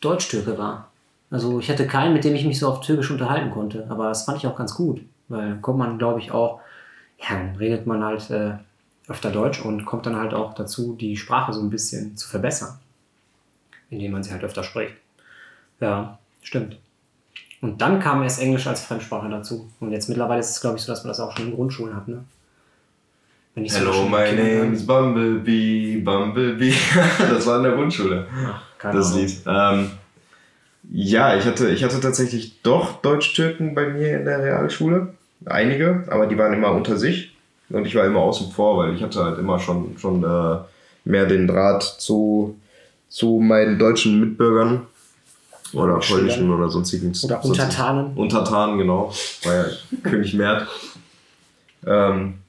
[0.01, 0.89] Deutsch-Türke war.
[1.29, 3.85] Also ich hatte keinen, mit dem ich mich so auf Türkisch unterhalten konnte.
[3.89, 6.59] Aber das fand ich auch ganz gut, weil kommt man, glaube ich, auch,
[7.19, 8.53] ja, dann redet man halt äh,
[9.07, 12.77] öfter Deutsch und kommt dann halt auch dazu, die Sprache so ein bisschen zu verbessern,
[13.89, 14.93] indem man sie halt öfter spricht.
[15.79, 16.77] Ja, stimmt.
[17.61, 19.69] Und dann kam erst Englisch als Fremdsprache dazu.
[19.79, 21.95] Und jetzt mittlerweile ist es, glaube ich, so, dass man das auch schon in Grundschulen
[21.95, 22.23] hat, ne?
[23.55, 24.59] Wenn sogar Hello, schon my im Kindergarten.
[24.61, 26.73] name is Bumblebee, Bumblebee.
[27.17, 29.25] das war in der Grundschule, Ach, das Ahnung.
[29.25, 29.41] Lied.
[29.45, 29.91] Ähm,
[30.91, 35.13] ja, ich hatte, ich hatte tatsächlich doch Deutsch-Türken bei mir in der Realschule.
[35.45, 37.35] Einige, aber die waren immer unter sich.
[37.69, 40.57] Und ich war immer außen vor, weil ich hatte halt immer schon, schon äh,
[41.05, 42.57] mehr den Draht zu,
[43.09, 44.87] zu meinen deutschen Mitbürgern.
[45.73, 47.13] Oder polnischen oder sonstigen.
[47.23, 48.17] Oder Untertanen.
[48.17, 49.13] Untertanen, genau.
[49.43, 49.65] War ja
[50.01, 50.67] König Mert.
[51.85, 52.39] Ähm,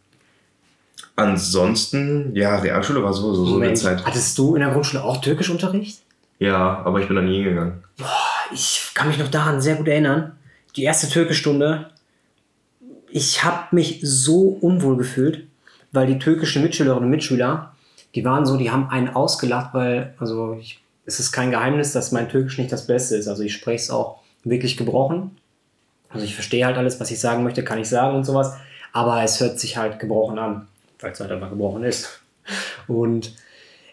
[1.16, 4.04] ansonsten, ja, Realschule war sowieso so eine Moment, Zeit.
[4.06, 6.00] hattest du in der Grundschule auch Türkischunterricht?
[6.38, 7.84] Ja, aber ich bin da nie hingegangen.
[8.52, 10.32] Ich kann mich noch daran sehr gut erinnern.
[10.76, 11.90] Die erste Türkischstunde,
[13.12, 15.46] ich habe mich so unwohl gefühlt,
[15.92, 17.74] weil die türkischen Mitschülerinnen und Mitschüler,
[18.14, 22.12] die waren so, die haben einen ausgelacht, weil, also ich, es ist kein Geheimnis, dass
[22.12, 23.28] mein Türkisch nicht das Beste ist.
[23.28, 25.36] Also ich spreche es auch wirklich gebrochen.
[26.08, 28.54] Also ich verstehe halt alles, was ich sagen möchte, kann ich sagen und sowas.
[28.92, 30.66] Aber es hört sich halt gebrochen an,
[31.00, 32.20] weil es halt einfach gebrochen ist.
[32.88, 33.34] Und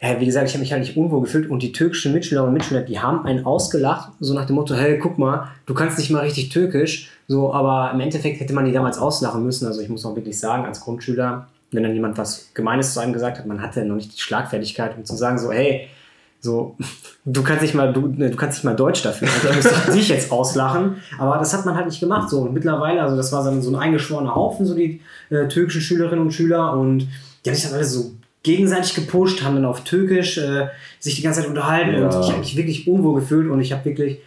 [0.02, 2.82] wie gesagt, ich habe mich halt nicht unwohl gefühlt und die türkischen Mitschülerinnen und Mitschüler,
[2.82, 6.20] die haben einen ausgelacht, so nach dem Motto, hey, guck mal, du kannst nicht mal
[6.20, 10.06] richtig türkisch, so, aber im Endeffekt hätte man die damals auslachen müssen, also ich muss
[10.06, 13.62] auch wirklich sagen, als Grundschüler, wenn dann jemand was Gemeines zu einem gesagt hat, man
[13.62, 15.88] hatte noch nicht die Schlagfertigkeit, um zu sagen, so, hey,
[16.40, 16.76] so,
[17.26, 19.28] du kannst nicht mal, du, ne, du kannst nicht mal Deutsch dafür.
[19.28, 20.98] Also, müsste dich jetzt auslachen.
[21.18, 22.30] Aber das hat man halt nicht gemacht.
[22.30, 25.82] So, und mittlerweile, also das war dann so ein eingeschworener Haufen, so die äh, türkischen
[25.82, 26.74] Schülerinnen und Schüler.
[26.74, 27.08] Und
[27.44, 28.12] die haben sich dann alle so
[28.44, 30.68] gegenseitig gepusht, haben dann auf Türkisch äh,
[31.00, 31.94] sich die ganze Zeit unterhalten.
[31.94, 32.06] Ja.
[32.06, 33.50] Und ich habe mich wirklich unwohl gefühlt.
[33.50, 34.20] Und ich habe wirklich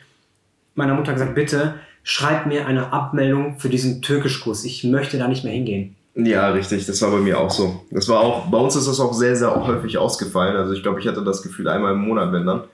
[0.75, 4.65] meiner Mutter gesagt, bitte schreib mir eine Abmeldung für diesen Türkischkurs.
[4.65, 5.97] Ich möchte da nicht mehr hingehen.
[6.15, 7.83] Ja, richtig, das war bei mir auch so.
[7.91, 10.57] Das war auch, bei uns ist das auch sehr, sehr häufig ausgefallen.
[10.57, 12.65] Also ich glaube, ich hatte das Gefühl einmal im Monat, wenn dann.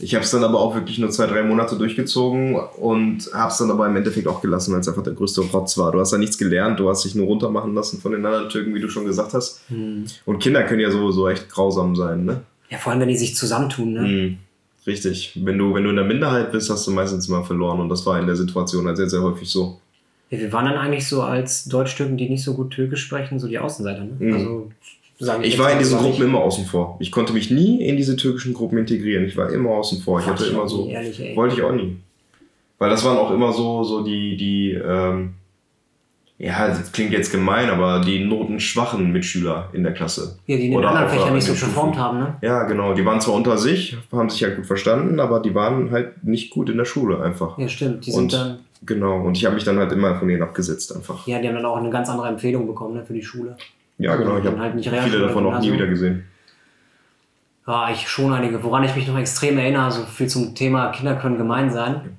[0.00, 3.58] Ich habe es dann aber auch wirklich nur zwei, drei Monate durchgezogen und habe es
[3.58, 5.92] dann aber im Endeffekt auch gelassen, weil es einfach der größte Rotz war.
[5.92, 8.74] Du hast ja nichts gelernt, du hast dich nur runtermachen lassen von den anderen Türken,
[8.74, 9.60] wie du schon gesagt hast.
[9.68, 12.42] Und Kinder können ja sowieso echt grausam sein, ne?
[12.70, 13.92] Ja, vor allem, wenn die sich zusammentun.
[13.92, 14.00] Ne?
[14.00, 14.38] Mhm.
[14.86, 15.38] Richtig.
[15.44, 17.80] Wenn du, wenn du in der Minderheit bist, hast du meistens immer verloren.
[17.80, 19.78] Und das war in der Situation halt sehr, sehr häufig so.
[20.30, 23.48] Ja, wir waren dann eigentlich so als Deutschtürken, die nicht so gut Türkisch sprechen, so
[23.48, 24.04] die Außenseiter.
[24.04, 24.16] Ne?
[24.18, 24.32] Mhm.
[24.32, 24.72] Also,
[25.24, 26.96] sagen Ich war in diesen Gruppen immer außen vor.
[27.00, 29.24] Ich konnte mich nie in diese türkischen Gruppen integrieren.
[29.24, 30.20] Ich war immer außen vor.
[30.20, 30.86] Ich hatte ich immer so.
[30.86, 31.36] nie, ehrlich.
[31.36, 31.96] Wollte ich auch nie.
[32.78, 35.34] Weil das waren auch immer so, so die, die, ähm,
[36.38, 40.38] ja, das klingt jetzt gemein, aber die notenschwachen Mitschüler in der Klasse.
[40.46, 42.36] Ja, die in den anderen Fächern der- nicht so performt haben, ne?
[42.40, 42.94] Ja, genau.
[42.94, 46.48] Die waren zwar unter sich, haben sich halt gut verstanden, aber die waren halt nicht
[46.50, 47.58] gut in der Schule einfach.
[47.58, 48.06] Ja, stimmt.
[48.06, 49.20] Die Und sind dann, genau.
[49.20, 51.26] Und ich habe mich dann halt immer von denen abgesetzt einfach.
[51.26, 53.58] ja, die haben dann auch eine ganz andere Empfehlung bekommen, ne, für die Schule.
[54.00, 54.38] Ja, genau.
[54.38, 55.74] Ich Dann habe halt nicht viele davon auch nie Gymnasium.
[55.74, 56.24] wieder gesehen.
[57.66, 58.64] Ja, ich schon einige.
[58.64, 62.16] Woran ich mich noch extrem erinnere, so viel zum Thema Kinder können gemein sein.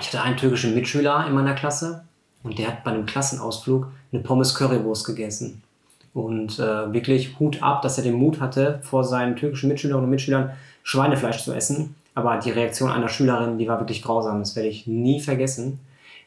[0.00, 2.04] Ich hatte einen türkischen Mitschüler in meiner Klasse
[2.42, 5.62] und der hat bei einem Klassenausflug eine Pommes Currywurst gegessen.
[6.14, 10.10] Und äh, wirklich Hut ab, dass er den Mut hatte, vor seinen türkischen Mitschülerinnen und
[10.10, 10.50] Mitschülern
[10.82, 11.94] Schweinefleisch zu essen.
[12.14, 14.38] Aber die Reaktion einer Schülerin, die war wirklich grausam.
[14.38, 15.78] Das werde ich nie vergessen.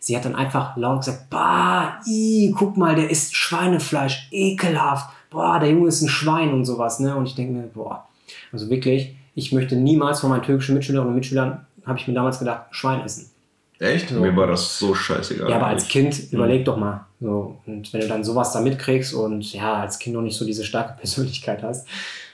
[0.04, 5.12] Sie hat dann einfach laut gesagt, bah, i, guck mal, der isst Schweinefleisch, ekelhaft.
[5.30, 7.00] Boah, der Junge ist ein Schwein und sowas.
[7.00, 7.16] Ne?
[7.16, 8.08] Und ich denke mir, boah,
[8.52, 12.40] also wirklich, ich möchte niemals von meinen türkischen Mitschülerinnen und Mitschülern, habe ich mir damals
[12.40, 13.30] gedacht, Schwein essen.
[13.78, 14.10] Echt?
[14.10, 15.52] Mir war das so scheißegal.
[15.52, 15.88] Ja, aber als.
[15.88, 17.06] Kind, überleg doch mal.
[17.20, 20.46] So, und wenn du dann sowas da mitkriegst und ja, als Kind noch nicht so
[20.46, 21.88] diese starke Persönlichkeit hast,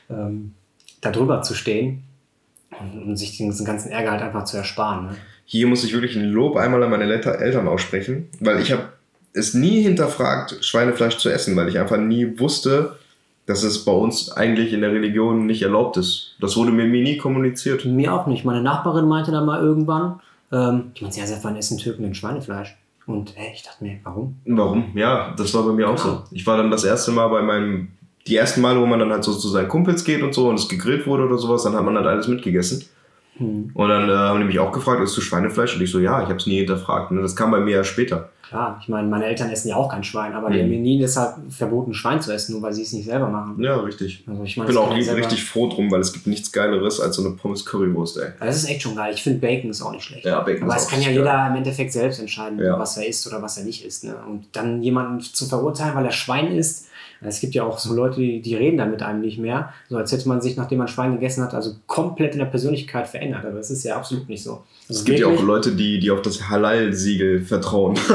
[0.09, 0.53] ähm,
[1.01, 2.03] da drüber zu stehen
[2.79, 5.07] und, und sich diesen ganzen Ärger halt einfach zu ersparen.
[5.07, 5.17] Ne?
[5.49, 8.83] Hier muss ich wirklich ein Lob einmal an meine Eltern aussprechen, weil ich habe
[9.31, 12.97] es nie hinterfragt, Schweinefleisch zu essen, weil ich einfach nie wusste,
[13.45, 16.35] dass es bei uns eigentlich in der Religion nicht erlaubt ist.
[16.41, 17.85] Das wurde mir nie kommuniziert.
[17.85, 18.43] Mir auch nicht.
[18.43, 20.19] Meine Nachbarin meinte dann mal irgendwann,
[20.51, 22.75] ähm, ich meinte, ja, seit wann essen Türken denn Schweinefleisch?
[23.05, 24.35] Und hey, ich dachte mir, warum?
[24.45, 24.91] Warum?
[24.95, 26.23] Ja, das war bei mir auch so.
[26.31, 27.87] Ich war dann das erste Mal bei meinem,
[28.27, 30.55] die ersten Male, wo man dann halt so zu seinen Kumpels geht und so und
[30.55, 32.83] es gegrillt wurde oder sowas, dann hat man halt alles mitgegessen.
[33.37, 33.71] Hm.
[33.73, 35.75] Und dann äh, haben die mich auch gefragt, isst du Schweinefleisch?
[35.75, 37.11] Und ich so, ja, ich habe es nie hinterfragt.
[37.11, 38.29] Und das kam bei mir ja später.
[38.47, 40.61] Klar, ich meine, meine Eltern essen ja auch kein Schwein, aber die Mhm.
[40.61, 43.61] haben mir nie deshalb verboten, Schwein zu essen, nur weil sie es nicht selber machen.
[43.61, 44.23] Ja, richtig.
[44.25, 47.25] Also ich meine, bin auch richtig froh drum, weil es gibt nichts Geileres als so
[47.25, 48.29] eine Pommes Currywurst, ey.
[48.39, 49.13] Das ist echt schon geil.
[49.13, 50.23] Ich finde Bacon ist auch nicht schlecht.
[50.25, 52.79] Ja, Bacon Aber ist es auch kann ja jeder im Endeffekt selbst entscheiden, Ja.
[52.79, 54.05] was er isst oder was er nicht isst.
[54.05, 54.15] Ne?
[54.25, 56.87] Und dann jemanden zu verurteilen, weil er Schwein isst.
[57.21, 59.73] Es gibt ja auch so Leute, die, die reden dann mit einem nicht mehr.
[59.89, 63.07] So als hätte man sich, nachdem man Schwein gegessen hat, also komplett in der Persönlichkeit
[63.07, 63.45] verändert.
[63.45, 64.63] Aber das ist ja absolut nicht so.
[64.87, 67.97] Also Es gibt ja auch Leute, die, die auf das Halal-Siegel vertrauen.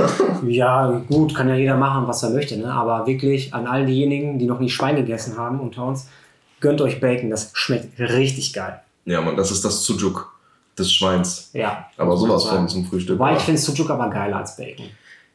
[0.47, 2.57] Ja, gut, kann ja jeder machen, was er möchte.
[2.57, 2.73] Ne?
[2.73, 6.09] Aber wirklich an all diejenigen, die noch nie Schwein gegessen haben unter uns,
[6.61, 7.31] gönnt euch Bacon.
[7.31, 8.81] Das schmeckt richtig geil.
[9.05, 10.33] ja, man, das ist das Sujuk
[10.77, 11.51] des Schweins.
[11.53, 11.87] Ja.
[11.97, 13.19] Aber sowas von zum Frühstück.
[13.19, 14.87] Wobei ich finde Sujuk aber geiler als Bacon.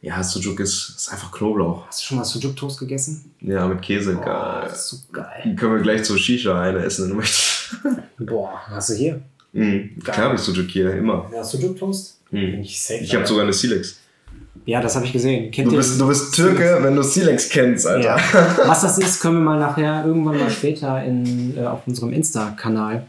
[0.01, 1.87] Ja, Sujuk ist, ist einfach Knoblauch.
[1.87, 3.31] Hast du schon mal Sujuk-Toast gegessen?
[3.41, 4.13] Ja, mit Käse.
[4.13, 4.61] Boah, geil.
[4.63, 5.41] das ist so geil.
[5.43, 7.75] Dann können wir gleich zur Shisha eine essen, wenn du möchtest.
[8.19, 9.21] Boah, hast du hier?
[9.53, 9.97] Mhm.
[10.03, 11.29] Klar habe ich Sujuk hier, immer.
[11.33, 12.19] Ja, Sujuk-Toast?
[12.31, 12.61] Mhm.
[12.61, 12.99] ich safe.
[12.99, 13.99] Ich habe sogar eine Silex.
[14.65, 15.49] Ja, das habe ich gesehen.
[15.49, 18.17] Kennt Du bist, du bist Türke, wenn du Silex kennst, Alter.
[18.17, 18.57] Ja.
[18.67, 23.07] Was das ist, können wir mal nachher irgendwann mal später in, äh, auf unserem Insta-Kanal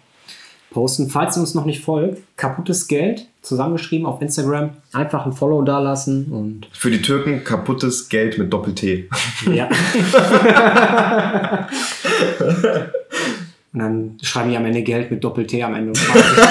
[0.70, 1.10] posten.
[1.10, 6.26] Falls ihr uns noch nicht folgt, kaputtes Geld, zusammengeschrieben auf Instagram, einfach ein Follow dalassen
[6.32, 9.08] und Für die Türken kaputtes Geld mit Doppel-T.
[9.52, 9.68] ja.
[13.72, 16.46] und dann schreiben die am Ende Geld mit Doppel-T am Ende und fragen sich,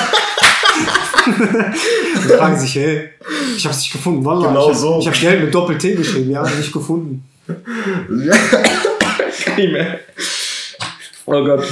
[2.16, 3.10] und fragen sich hey,
[3.56, 4.24] ich habe es nicht gefunden.
[4.26, 5.00] Wallah, Genau ich hab, so.
[5.00, 7.24] Ich habe Geld mit Doppel-T geschrieben, ja, nicht gefunden.
[8.10, 10.00] Nicht mehr.
[11.26, 11.66] Oh Gott.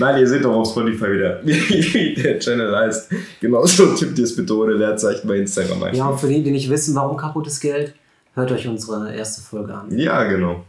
[0.00, 3.10] Nein, ihr seht doch auf Spotify wieder, wie der Channel heißt.
[3.40, 5.94] Genauso tippt ihr es bitte ohne Leerzeichen bei Instagram ein.
[5.94, 7.94] Ja, und für die, die nicht wissen, warum kaputtes Geld,
[8.34, 9.96] hört euch unsere erste Folge an.
[9.96, 10.64] Ja, genau.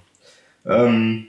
[0.65, 1.27] Ähm,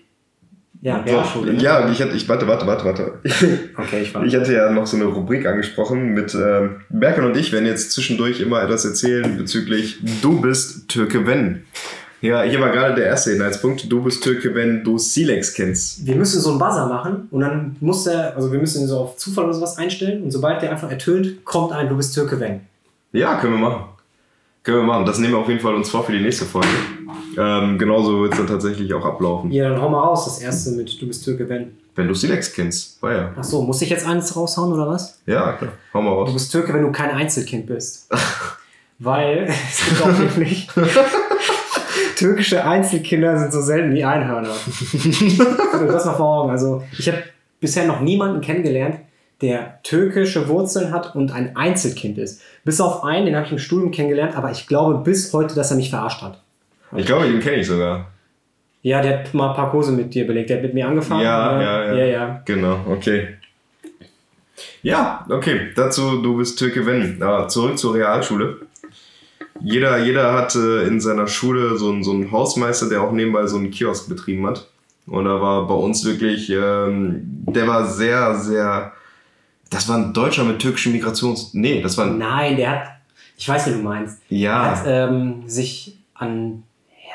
[0.80, 1.52] Ja, so, Realschule.
[1.54, 1.62] ne?
[1.62, 3.12] ja, ich hatte, ich, warte, warte, warte, warte.
[3.76, 4.24] Okay, ich war.
[4.24, 7.92] Ich hatte ja noch so eine Rubrik angesprochen mit ähm, Berkan und ich werden jetzt
[7.92, 11.62] zwischendurch immer etwas erzählen bezüglich Du bist Türke, wenn.
[12.22, 13.90] Ja, hier war gerade der erste Inhaltspunkt.
[13.90, 16.06] Du bist Türke, wenn du Silex kennst.
[16.06, 18.98] wir müssen so einen Buzzer machen und dann muss der, also wir müssen ihn so
[19.00, 22.38] auf Zufall oder sowas einstellen und sobald der einfach ertönt, kommt ein, du bist Türke
[22.40, 22.60] wenn.
[23.12, 23.84] Ja, können wir machen.
[24.62, 25.04] Können wir machen.
[25.04, 26.68] Das nehmen wir auf jeden Fall uns vor für die nächste Folge.
[27.36, 29.50] Ähm, genauso wird es dann tatsächlich auch ablaufen.
[29.50, 31.76] Ja, dann hau mal raus, das erste mit du bist Türke wenn.
[31.96, 33.02] Wenn du Silex kennst.
[33.02, 33.32] War ja.
[33.36, 35.18] Ach so, muss ich jetzt eins raushauen oder was?
[35.26, 35.72] Ja, klar.
[35.92, 36.32] Hau mal Du raus.
[36.34, 38.08] bist Türke, wenn du kein Einzelkind bist.
[39.00, 40.68] Weil es gibt auch wirklich
[42.22, 44.48] türkische Einzelkinder sind so selten wie Einhörner.
[45.72, 46.50] Also das mal vor Augen.
[46.50, 47.22] Also ich habe
[47.60, 48.98] bisher noch niemanden kennengelernt,
[49.40, 52.40] der türkische Wurzeln hat und ein Einzelkind ist.
[52.64, 55.70] Bis auf einen, den habe ich im Studium kennengelernt, aber ich glaube bis heute, dass
[55.70, 56.40] er mich verarscht hat.
[56.96, 58.10] Ich glaube, den kenne ich sogar.
[58.82, 60.50] Ja, der hat mal ein paar Kurse mit dir belegt.
[60.50, 61.22] Der hat mit mir angefangen.
[61.22, 61.94] Ja, Äh, ja, ja.
[61.94, 62.42] ja, ja.
[62.44, 63.28] Genau, okay.
[64.82, 65.70] Ja, okay.
[65.76, 67.22] Dazu, du bist Türke, wenn.
[67.22, 68.58] Aber zurück zur Realschule.
[69.64, 73.56] Jeder, jeder hatte in seiner Schule so einen, so einen Hausmeister, der auch nebenbei so
[73.56, 74.68] einen Kiosk betrieben hat.
[75.06, 78.92] Und da war bei uns wirklich, ähm, der war sehr, sehr.
[79.70, 81.54] Das war ein Deutscher mit türkischen Migrations.
[81.54, 82.18] Nee, das war ein.
[82.18, 82.82] Nein, der hat,
[83.36, 84.20] ich weiß, wie du meinst.
[84.30, 84.76] Er Ja.
[84.76, 86.62] hat ähm, sich an,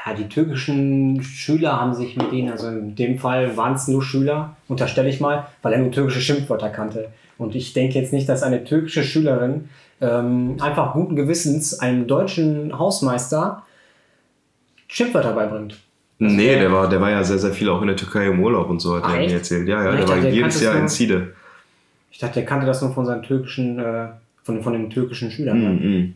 [0.06, 4.02] ja, die türkischen Schüler haben sich mit ihnen, also in dem Fall waren es nur
[4.04, 7.10] Schüler, unterstelle ich mal, weil er nur türkische Schimpfwörter kannte.
[7.38, 9.70] Und ich denke jetzt nicht, dass eine türkische Schülerin
[10.02, 13.64] ähm, einfach guten Gewissens einem deutschen Hausmeister
[14.88, 15.78] Schimpfwörter beibringt.
[16.20, 18.70] Nee, der war, der war ja sehr, sehr viel auch in der Türkei im Urlaub
[18.70, 19.68] und so, hat er mir erzählt.
[19.68, 21.34] Ja, ja, der war dachte, der jedes Jahr in Ziede.
[22.12, 24.08] Ich dachte, der kannte das nur von seinen türkischen, äh,
[24.44, 25.62] von, von den türkischen Schülern.
[25.62, 25.70] ne?
[25.70, 26.14] Mhm.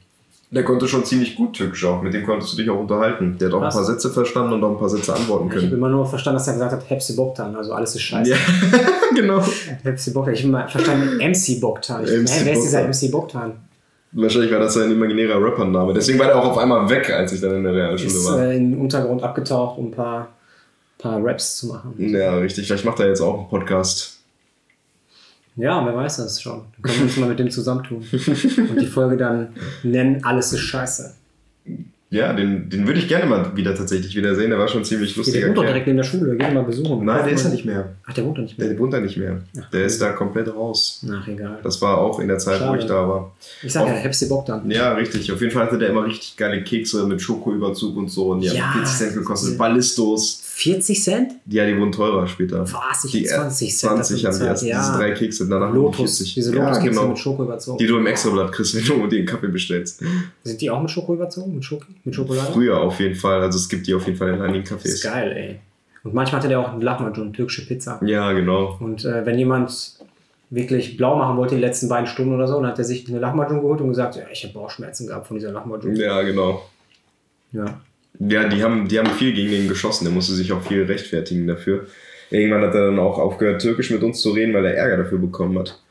[0.54, 2.02] Der konnte schon ziemlich gut Türkisch auch.
[2.02, 3.38] Mit dem konntest du dich auch unterhalten.
[3.40, 3.74] Der hat auch Was?
[3.74, 5.78] ein paar Sätze verstanden und auch ein paar Sätze antworten Ich habe können.
[5.78, 8.32] immer nur verstanden, dass er gesagt hat, Hepsi Boktan, also alles ist scheiße.
[8.32, 8.38] Ja,
[9.16, 9.42] genau.
[9.84, 10.34] Hepsi Boktan.
[10.34, 12.04] Ich habe immer verstanden, MC Boktan.
[12.04, 12.86] Ich, MC hä, wer ist dieser.
[12.86, 13.54] MC Boktan?
[14.14, 15.94] Wahrscheinlich war das sein imaginärer Rappername.
[15.94, 18.42] Deswegen war der auch auf einmal weg, als ich dann in der Realschule Ist war.
[18.42, 20.30] äh, in den Untergrund abgetaucht, um ein paar,
[20.98, 21.94] paar Raps zu machen.
[21.98, 22.68] Ja, richtig.
[22.68, 24.18] Vielleicht macht er jetzt auch einen Podcast.
[25.56, 26.62] Ja, wer weiß das schon.
[26.74, 27.98] Dann können wir uns mal mit dem zusammentun.
[28.70, 31.14] Und die Folge dann nennen, alles ist scheiße.
[32.12, 34.50] Ja, den, den würde ich gerne mal wieder tatsächlich wieder sehen.
[34.50, 36.36] Der war schon ziemlich Der lustiger wohnt doch direkt neben der Schule.
[36.36, 37.06] Geh mal besuchen.
[37.06, 37.90] Nein, der ist ja ja nicht mehr.
[38.06, 38.68] Ach, der wohnt da nicht mehr.
[38.68, 39.42] Der wohnt da nicht mehr.
[39.62, 41.06] Ach, Der ist da komplett raus.
[41.10, 41.60] Ach, egal.
[41.64, 42.80] Das war auch in der Zeit, wo Schade.
[42.80, 43.34] ich da war.
[43.64, 44.70] Ich sag ja, Auch- Hepsi Bock dann.
[44.70, 45.32] Ja, richtig.
[45.32, 48.32] Auf jeden Fall hatte der immer richtig geile Kekse mit Schokoüberzug und so.
[48.32, 49.58] Und die Ja, haben 40 Cent gekostet.
[49.58, 50.44] Ballistos.
[50.62, 51.34] 40 Cent?
[51.48, 52.62] Ja, die wurden teurer später.
[52.62, 53.06] Was?
[53.06, 54.06] Ich Die 20 Cent.
[54.06, 54.80] 20 haben die erst ja.
[54.80, 56.18] diese drei Kekse, danach Lotus.
[56.20, 56.36] 40.
[56.36, 57.08] Diese ja, Lotus-Kekse genau.
[57.10, 57.78] mit Schoko überzogen.
[57.80, 60.04] Die du im Extrablatt kriegst, wenn du dir einen Kaffee bestellst.
[60.44, 61.56] Sind die auch mit Schoko überzogen?
[61.56, 61.88] Mit, Schoki?
[62.04, 62.52] mit Schokolade?
[62.54, 63.42] Früher auf jeden Fall.
[63.42, 65.12] Also es gibt die auf jeden Fall in einigen Das ist Cafés.
[65.12, 65.60] geil, ey.
[66.04, 68.00] Und manchmal hatte der auch einen Lahmacun, türkische Pizza.
[68.06, 68.78] Ja, genau.
[68.80, 69.96] Und äh, wenn jemand
[70.52, 73.18] wirklich blau machen wollte, die letzten beiden Stunden oder so, dann hat er sich eine
[73.18, 75.96] Lahmacun geholt und gesagt, ja, ich habe Bauchschmerzen gehabt von dieser Lahmacun.
[75.96, 76.64] Ja, genau.
[77.52, 77.82] Ja.
[78.20, 80.06] Ja, die haben, die haben viel gegen den geschossen.
[80.06, 81.88] Der musste sich auch viel rechtfertigen dafür.
[82.30, 85.18] Irgendwann hat er dann auch aufgehört, Türkisch mit uns zu reden, weil er Ärger dafür
[85.18, 85.82] bekommen hat.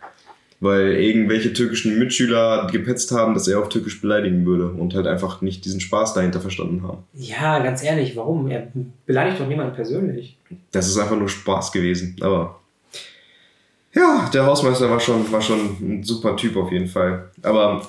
[0.60, 5.40] Weil irgendwelche türkischen Mitschüler gepetzt haben, dass er auf Türkisch beleidigen würde und halt einfach
[5.40, 6.98] nicht diesen Spaß dahinter verstanden haben.
[7.14, 8.48] ja, ganz ehrlich, warum?
[8.50, 8.68] Er
[9.06, 10.36] beleidigt doch niemanden persönlich.
[10.72, 12.16] Das ist einfach nur Spaß gewesen.
[12.20, 12.60] Aber
[13.94, 17.30] ja, der Hausmeister war schon, war schon ein super Typ auf jeden Fall.
[17.42, 17.86] Aber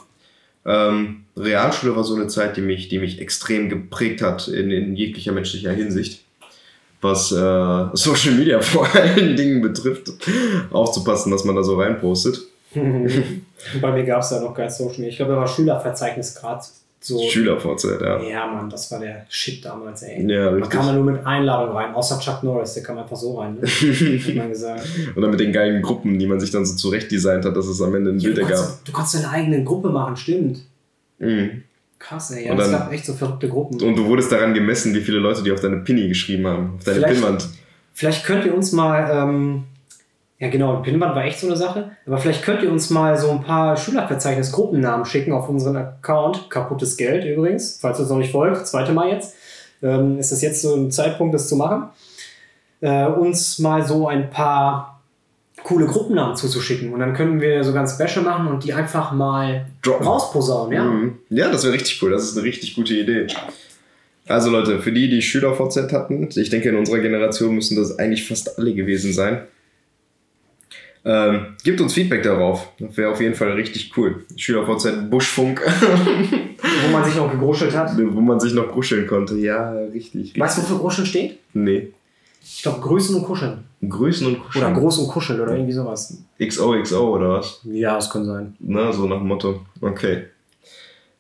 [0.66, 4.96] ähm, Realschule war so eine Zeit, die mich, die mich extrem geprägt hat in, in
[4.96, 6.24] jeglicher menschlicher Hinsicht.
[7.02, 7.36] Was äh,
[7.94, 10.12] Social Media vor allen Dingen betrifft,
[10.72, 12.42] aufzupassen, dass man da so reinpostet.
[13.82, 15.10] Bei mir gab es da noch kein Social Media.
[15.10, 16.64] Ich glaube, da war Schülerverzeichnis gerade
[17.04, 17.22] so.
[17.30, 18.22] Schülervorzeit, ja.
[18.22, 20.22] Ja, Mann, das war der Shit damals, ey.
[20.30, 20.70] Ja, Man richtig.
[20.72, 23.68] kam da nur mit Einladung rein, außer Chuck Norris, der kam einfach so rein, ne?
[23.68, 24.88] hat man gesagt.
[25.16, 27.82] Oder mit den geilen Gruppen, die man sich dann so zurecht designt hat, dass es
[27.82, 28.58] am Ende ein Ja, Bild du, ergab.
[28.58, 30.60] kannst, du kannst deine eigene Gruppe machen, stimmt.
[31.20, 31.64] Mhm.
[32.00, 32.48] Krass, ey.
[32.48, 33.80] Ja, es gab echt so verrückte Gruppen.
[33.82, 36.84] Und du wurdest daran gemessen, wie viele Leute die auf deine Pinny geschrieben haben, auf
[36.84, 37.50] deine Vielleicht- Pinnwand.
[37.94, 39.64] Vielleicht könnt ihr uns mal, ähm,
[40.42, 43.30] ja genau, Pinwand war echt so eine Sache, aber vielleicht könnt ihr uns mal so
[43.30, 46.50] ein paar Schülerverzeichnis-Gruppennamen schicken auf unseren Account.
[46.50, 49.36] Kaputtes Geld übrigens, falls ihr uns noch nicht folgt, zweite Mal jetzt.
[49.84, 51.90] Ähm, ist das jetzt so ein Zeitpunkt, das zu machen?
[52.82, 55.04] Äh, uns mal so ein paar
[55.62, 59.68] coole Gruppennamen zuzuschicken und dann können wir so ganz Special machen und die einfach mal
[59.84, 60.08] Droppen.
[60.08, 60.84] rausposaunen, ja?
[60.84, 61.20] Mhm.
[61.30, 62.10] Ja, das wäre richtig cool.
[62.10, 63.28] Das ist eine richtig gute Idee.
[64.28, 68.28] Also Leute, für die, die SchülerVZ hatten, ich denke, in unserer Generation müssen das eigentlich
[68.28, 69.44] fast alle gewesen sein.
[71.04, 72.70] Ähm, gebt uns Feedback darauf.
[72.80, 74.24] Das wäre auf jeden Fall richtig cool.
[74.36, 77.98] SchülerVZ Buschfunk, Wo man sich noch gegruschelt hat.
[77.98, 79.36] wo man sich noch kuscheln konnte.
[79.38, 80.22] Ja, richtig.
[80.22, 80.40] richtig.
[80.40, 81.40] Weißt du, wofür Gruscheln steht?
[81.54, 81.88] Nee.
[82.44, 83.64] Ich glaube, Grüßen und Kuscheln.
[83.88, 84.66] Grüßen und kuscheln.
[84.66, 86.18] Oder Groß und Kuscheln oder irgendwie sowas.
[86.40, 87.62] XOXO oder was?
[87.64, 88.56] Ja, das kann sein.
[88.60, 89.62] Na, so nach dem Motto.
[89.80, 90.24] Okay.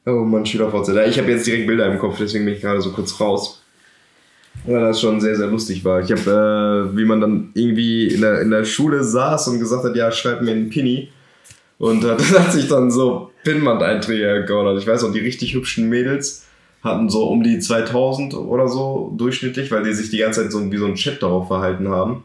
[0.06, 0.90] Oh Mann, SchülerVZ.
[1.10, 3.61] Ich habe jetzt direkt Bilder im Kopf, deswegen bin ich gerade so kurz raus.
[4.66, 6.02] Weil das schon sehr, sehr lustig war.
[6.02, 9.84] Ich habe, äh, wie man dann irgendwie in der, in der Schule saß und gesagt
[9.84, 11.10] hat, ja, schreib mir einen Pinny.
[11.80, 14.80] Und hat, hat sich dann so Pinnwand-Einträge geordert.
[14.80, 16.46] Ich weiß auch, die richtig hübschen Mädels
[16.84, 20.72] hatten so um die 2000 oder so durchschnittlich, weil die sich die ganze Zeit so
[20.72, 22.24] wie so ein Chat darauf verhalten haben.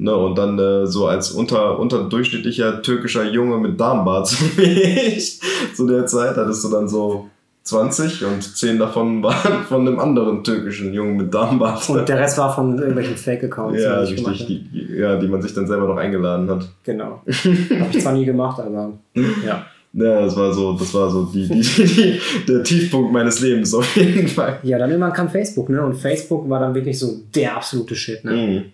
[0.00, 5.40] Ne, und dann äh, so als unter, unterdurchschnittlicher türkischer Junge mit Darmbart, so wie ich,
[5.74, 7.28] zu der Zeit, hattest du dann so
[7.68, 11.88] 20 und 10 davon waren von einem anderen türkischen Jungen mit Darmbart.
[11.90, 13.82] Und der Rest war von irgendwelchen Fake-Accounts.
[13.82, 16.68] ja, die richtig, die, ja, die man sich dann selber noch eingeladen hat.
[16.84, 17.22] Genau.
[17.26, 19.66] Habe ich zwar nie gemacht, aber ja.
[19.94, 23.96] Ja, das war so, das war so die, die, die, der Tiefpunkt meines Lebens auf
[23.96, 24.58] jeden Fall.
[24.62, 25.82] Ja, dann irgendwann kam Facebook, ne?
[25.82, 28.32] Und Facebook war dann wirklich so der absolute Shit, ne?
[28.32, 28.64] Mhm.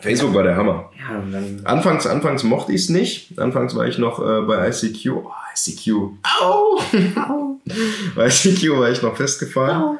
[0.00, 0.90] Facebook war der Hammer.
[0.98, 1.60] Ja, dann.
[1.64, 3.38] Anfangs, anfangs mochte ich es nicht.
[3.38, 5.12] Anfangs war ich noch äh, bei ICQ.
[5.12, 5.90] Oh, ICQ.
[6.40, 6.80] Au!
[8.14, 9.98] bei ICQ war ich noch festgefahren.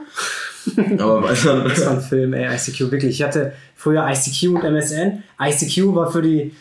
[0.99, 3.21] Aber weil dann, Das war ein Film, ey, ICQ, wirklich.
[3.21, 5.23] Ich hatte früher ICQ und MSN.
[5.41, 6.55] ICQ war für die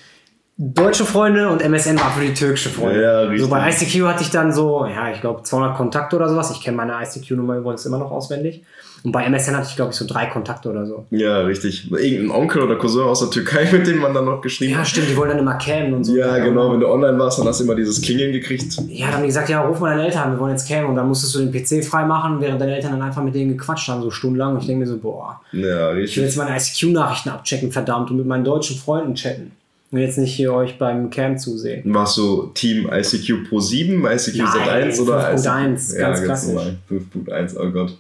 [0.58, 3.04] deutsche Freunde und MSN war für die türkische Freunde.
[3.04, 3.42] Ja, richtig.
[3.42, 6.52] So bei ICQ hatte ich dann so, ja, ich glaube 200 Kontakte oder sowas.
[6.52, 8.64] Ich kenne meine ICQ-Nummer übrigens immer noch auswendig.
[9.08, 11.06] Und bei MSN hatte ich, glaube ich, so drei Kontakte oder so.
[11.12, 11.90] ja, richtig.
[11.90, 14.88] Irgendein Onkel oder Cousin aus der Türkei, mit dem man dann noch geschrieben Ja, hat.
[14.90, 16.14] stimmt, die wollen dann immer cammen und so.
[16.14, 16.74] Ja, genau.
[16.74, 18.66] Wenn du online warst, dann hast du immer dieses Klingeln gekriegt.
[18.90, 20.88] Ja, dann haben die gesagt, ja, ruf mal deine Eltern an, wir wollen jetzt cammen.
[20.90, 23.88] Und dann musstest du den PC freimachen, während deine Eltern dann einfach mit denen gequatscht
[23.88, 24.56] haben, so stundenlang.
[24.56, 28.18] Und ich denke mir so, boah, Ja, ich will jetzt meine ICQ-Nachrichten abchecken, verdammt, und
[28.18, 29.54] mit meinen deutschen Freunden chatten.
[29.90, 31.82] Und jetzt nicht hier euch beim Cam zusehen.
[31.94, 36.54] Warst du Team ICQ Pro 7, ICQ Nein, Z1 oder 5.1, ganz klassisch.
[36.54, 36.76] normal.
[36.92, 37.98] 5.1, oh Gott.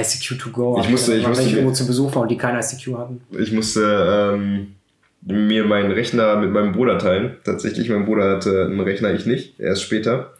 [0.00, 0.78] ICQ to go.
[0.80, 3.20] Ich musste- ich musste ich irgendwo zu Besuch war und die kein ICQ hatten.
[3.38, 4.74] Ich musste ähm,
[5.22, 7.36] mir meinen Rechner mit meinem Bruder teilen.
[7.44, 10.32] Tatsächlich, mein Bruder hatte einen Rechner, ich nicht, erst später.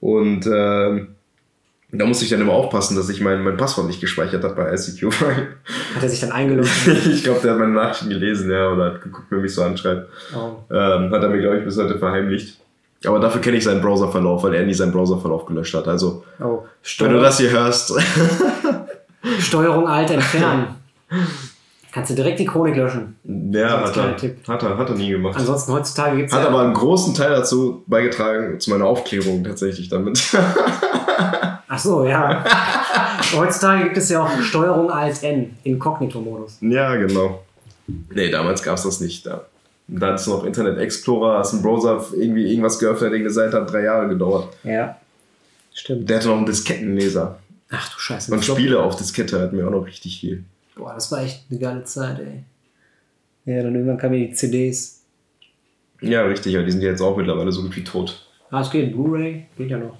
[0.00, 1.08] Und ähm,
[1.92, 4.72] da musste ich dann immer aufpassen, dass ich mein, mein Passwort nicht gespeichert habe bei
[4.74, 5.10] ICQ.
[5.94, 6.68] Hat er sich dann eingeloggt?
[6.86, 10.08] ich glaube, der hat meine Nachrichten gelesen, ja, oder hat geguckt, wer mich so anschreibt.
[10.34, 10.56] oh.
[10.74, 12.58] Ähm, hat er mir, glaube ich, bis heute verheimlicht.
[13.04, 15.86] Aber dafür kenne ich seinen Browserverlauf, weil er nie seinen Browserverlauf gelöscht hat.
[15.86, 16.64] Also, Oh,
[16.98, 17.92] wenn du das hier hörst,
[19.40, 20.68] Steuerung Alt entfernen.
[21.92, 23.16] Kannst du direkt die Chronik löschen.
[23.24, 24.16] ja, hat er,
[24.48, 25.36] hat er, hat er nie gemacht.
[25.38, 29.42] Ansonsten heutzutage gibt es Hat ja, aber einen großen Teil dazu beigetragen, zu meiner Aufklärung
[29.42, 30.36] tatsächlich damit.
[31.68, 32.44] Ach so, ja.
[33.34, 36.58] heutzutage gibt es ja auch Steuerung Alt N, Inkognito-Modus.
[36.60, 37.42] ja, genau.
[38.10, 39.24] Nee, damals gab es das nicht.
[39.24, 39.46] Da,
[39.88, 43.72] da hat es noch Internet Explorer, hast einen Browser irgendwie irgendwas geöffnet, irgendeine Seite hat
[43.72, 44.48] drei Jahre gedauert.
[44.64, 44.96] Ja.
[45.72, 46.10] Stimmt.
[46.10, 47.38] Der hatte noch einen Diskettenleser.
[47.70, 48.32] Ach du Scheiße.
[48.32, 50.44] Und Spiele auf Diskette hatten wir auch noch richtig viel.
[50.76, 52.44] Boah, das war echt eine geile Zeit, ey.
[53.44, 55.02] Ja, dann irgendwann kamen die CDs.
[56.00, 58.26] Ja, richtig, aber die sind ja jetzt auch mittlerweile so gut wie tot.
[58.50, 58.92] Ah, es geht.
[58.92, 59.96] Blu-ray geht ja noch.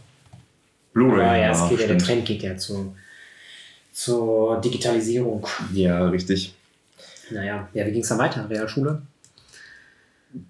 [0.92, 1.24] Blu-ray.
[1.24, 1.98] Ah, ja, es geht ja, der.
[1.98, 2.94] Trend geht ja zur,
[3.92, 5.46] zur Digitalisierung.
[5.72, 6.54] Ja, richtig.
[7.30, 8.48] Naja, ja, wie ging es dann weiter?
[8.48, 9.02] Realschule?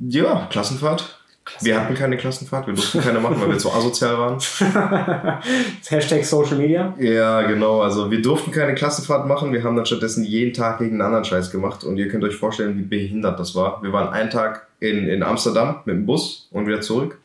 [0.00, 1.15] Ja, Klassenfahrt.
[1.60, 4.38] Wir hatten keine Klassenfahrt, wir durften keine machen, weil wir zu asozial waren.
[5.88, 6.94] Hashtag Social Media.
[6.98, 7.82] Ja, genau.
[7.82, 9.52] Also wir durften keine Klassenfahrt machen.
[9.52, 11.84] Wir haben dann stattdessen jeden Tag gegen einen anderen Scheiß gemacht.
[11.84, 13.82] Und ihr könnt euch vorstellen, wie behindert das war.
[13.82, 17.18] Wir waren einen Tag in, in Amsterdam mit dem Bus und wieder zurück.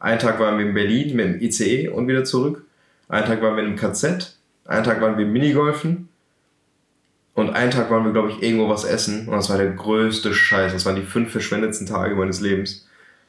[0.00, 2.64] Einen Tag waren wir in Berlin mit dem ICE und wieder zurück.
[3.08, 4.36] Einen Tag waren wir im KZ.
[4.64, 6.08] Einen Tag waren wir Minigolfen.
[7.34, 9.28] Und einen Tag waren wir, glaube ich, irgendwo was essen.
[9.28, 10.72] Und das war der größte Scheiß.
[10.72, 12.86] Das waren die fünf verschwendetsten Tage meines Lebens.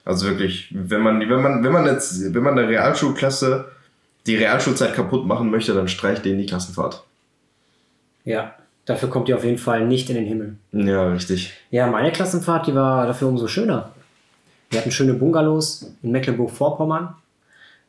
[0.08, 3.66] Also wirklich, wenn man, wenn man, wenn man jetzt, wenn man eine Realschulklasse
[4.26, 7.04] die Realschulzeit kaputt machen möchte, dann streicht denen die Klassenfahrt.
[8.24, 8.56] Ja,
[8.86, 10.56] dafür kommt ihr auf jeden Fall nicht in den Himmel.
[10.72, 11.52] Ja, richtig.
[11.72, 13.92] Ja, meine Klassenfahrt, die war dafür umso schöner.
[14.70, 17.14] Wir hatten schöne Bungalows in Mecklenburg-Vorpommern,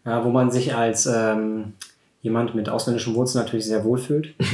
[0.04, 1.74] ja, wo man sich als ähm,
[2.22, 4.34] jemand mit ausländischen Wurzeln natürlich sehr wohlfühlt.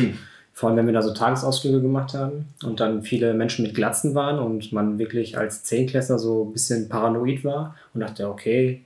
[0.55, 4.15] Vor allem, wenn wir da so Tagesausflüge gemacht haben und dann viele Menschen mit Glatzen
[4.15, 8.83] waren und man wirklich als Zehnklässler so ein bisschen paranoid war und dachte, okay,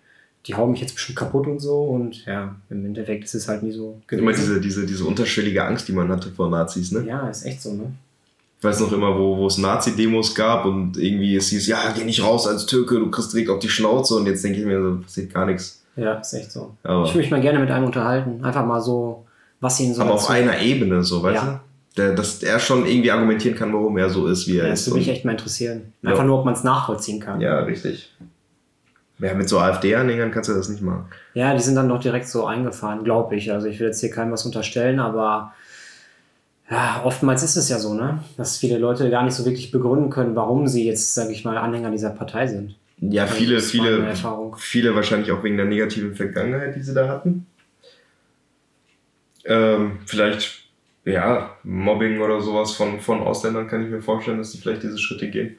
[0.46, 1.84] die hauen mich jetzt bestimmt kaputt und so.
[1.84, 5.86] Und ja, im Endeffekt ist es halt nie so Immer diese, diese, diese unterschwellige Angst,
[5.88, 7.04] die man hatte vor Nazis, ne?
[7.06, 7.92] Ja, ist echt so, ne?
[8.58, 12.04] Ich weiß noch immer, wo, wo es Nazi-Demos gab und irgendwie es hieß, ja, geh
[12.04, 14.82] nicht raus als Türke, du kriegst direkt auf die Schnauze und jetzt denke ich mir,
[14.82, 15.82] so passiert gar nichts.
[15.94, 16.74] Ja, ist echt so.
[16.82, 18.42] Aber, Ich würde mich mal gerne mit einem unterhalten.
[18.44, 19.24] Einfach mal so,
[19.60, 21.60] was ihnen so aber auf einer Ebene, so, weißt Ja.
[21.96, 22.00] du?
[22.02, 24.82] Der, dass er schon irgendwie argumentieren kann, warum er so ist, wie er Ja, das
[24.82, 24.86] ist.
[24.88, 25.92] würde mich echt mal interessieren.
[26.02, 26.10] Ja.
[26.10, 27.40] Einfach nur, ob man es nachvollziehen kann.
[27.40, 28.12] ja, richtig.
[29.18, 31.06] Ja, mit so AfD-Anhängern kannst du das nicht machen.
[31.34, 33.50] Ja, die sind dann doch direkt so eingefahren, glaube ich.
[33.50, 35.52] Also ich will jetzt hier keinem was unterstellen, aber
[36.70, 38.22] ja, oftmals ist es ja so, ne?
[38.36, 41.58] Dass viele Leute gar nicht so wirklich begründen können, warum sie jetzt, sage ich mal,
[41.58, 42.76] Anhänger dieser Partei sind.
[43.00, 44.14] Ja, Also viele, das viele,
[44.56, 47.46] viele wahrscheinlich auch wegen der negativen Vergangenheit, die sie da hatten.
[49.48, 50.64] Ähm, vielleicht,
[51.04, 54.98] ja, Mobbing oder sowas von, von Ausländern kann ich mir vorstellen, dass die vielleicht diese
[54.98, 55.56] Schritte gehen.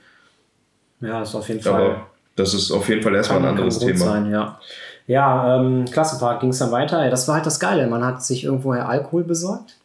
[1.01, 1.73] Ja, ist auf jeden Fall.
[1.73, 3.97] Aber das ist auf jeden Fall erstmal ein anderes Thema.
[3.97, 4.59] Sein, ja,
[5.07, 7.03] ja ähm, Klassenfahrt ging es dann weiter.
[7.03, 7.87] Ja, das war halt das Geile.
[7.87, 9.75] Man hat sich irgendwoher Alkohol besorgt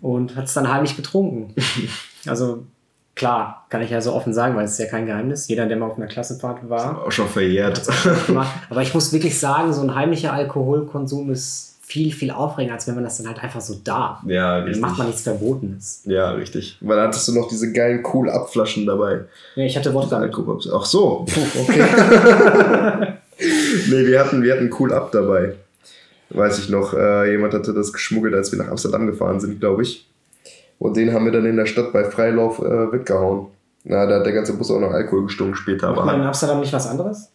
[0.00, 1.54] und hat es dann heimlich getrunken.
[2.26, 2.64] also
[3.16, 5.48] klar, kann ich ja so offen sagen, weil es ist ja kein Geheimnis.
[5.48, 7.82] Jeder, der mal auf einer Klassenfahrt war, Auch schon verjährt.
[8.70, 12.94] Aber ich muss wirklich sagen, so ein heimlicher Alkoholkonsum ist viel, viel aufregender, als wenn
[12.94, 14.20] man das dann halt einfach so darf.
[14.26, 14.80] ja, Dann richtig.
[14.80, 16.02] macht man nichts Verbotenes.
[16.06, 16.78] Ja, richtig.
[16.80, 19.26] Weil da hattest du noch diese geilen Cool-Up-Flaschen dabei.
[19.56, 20.26] Ja, ich hatte Wodka.
[20.74, 21.26] Ach so.
[21.28, 21.84] Puh, okay.
[23.90, 25.54] Nee, wir hatten, wir hatten Cool-Up dabei.
[26.30, 26.94] Weiß ich noch.
[26.94, 30.08] Äh, jemand hatte das geschmuggelt, als wir nach Amsterdam gefahren sind, glaube ich.
[30.78, 33.48] Und den haben wir dann in der Stadt bei Freilauf äh, weggehauen.
[33.84, 35.88] Na, da hat der ganze Bus auch noch Alkohol gestunken später.
[35.90, 37.30] Macht man in Aber Amsterdam nicht was anderes?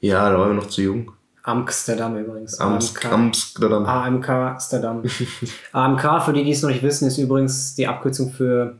[0.00, 1.12] ja, da waren wir noch zu jung.
[1.42, 2.58] Amsterdam übrigens.
[2.60, 3.12] Ams, AMK.
[3.12, 3.86] Amsterdam.
[3.86, 5.02] AMK Amsterdam.
[5.72, 8.76] AMK, für die, die es noch nicht wissen, ist übrigens die Abkürzung für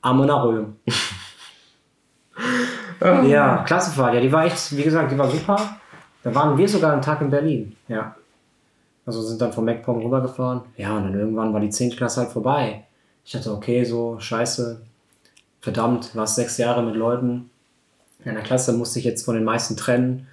[0.00, 0.76] Amonarium.
[3.00, 3.22] Ah.
[3.22, 4.14] Ja, Klassenfahrt.
[4.14, 5.78] Ja, die war echt, wie gesagt, die war super.
[6.22, 7.76] Da waren wir sogar einen Tag in Berlin.
[7.86, 8.16] Ja.
[9.06, 10.62] Also sind dann von MacPom rübergefahren.
[10.76, 11.90] Ja, und dann irgendwann war die 10.
[11.90, 12.84] Klasse halt vorbei.
[13.24, 14.80] Ich dachte, okay, so, scheiße.
[15.60, 17.50] Verdammt, warst sechs Jahre mit Leuten.
[18.24, 20.26] In der Klasse musste ich jetzt von den meisten trennen.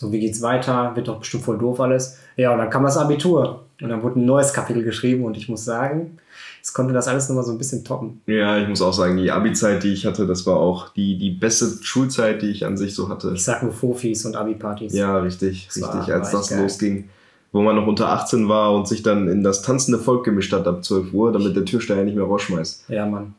[0.00, 0.92] So, wie geht's weiter?
[0.94, 2.18] Wird doch bestimmt voll doof alles.
[2.36, 3.64] Ja, und dann kam das Abitur.
[3.82, 5.24] Und dann wurde ein neues Kapitel geschrieben.
[5.24, 6.18] Und ich muss sagen,
[6.62, 8.20] es konnte das alles nochmal so ein bisschen toppen.
[8.26, 11.30] Ja, ich muss auch sagen, die Abi-Zeit, die ich hatte, das war auch die, die
[11.30, 13.32] beste Schulzeit, die ich an sich so hatte.
[13.34, 14.92] Ich sag nur Fofis und Abi-Partys.
[14.94, 17.08] Ja, richtig, Das war- richtig, als war das losging.
[17.50, 20.68] Wo man noch unter 18 war und sich dann in das tanzende Volk gemischt hat
[20.68, 22.84] ab 12 Uhr, damit der Türsteher nicht mehr rausschmeißt.
[22.88, 23.34] Ja, Mann.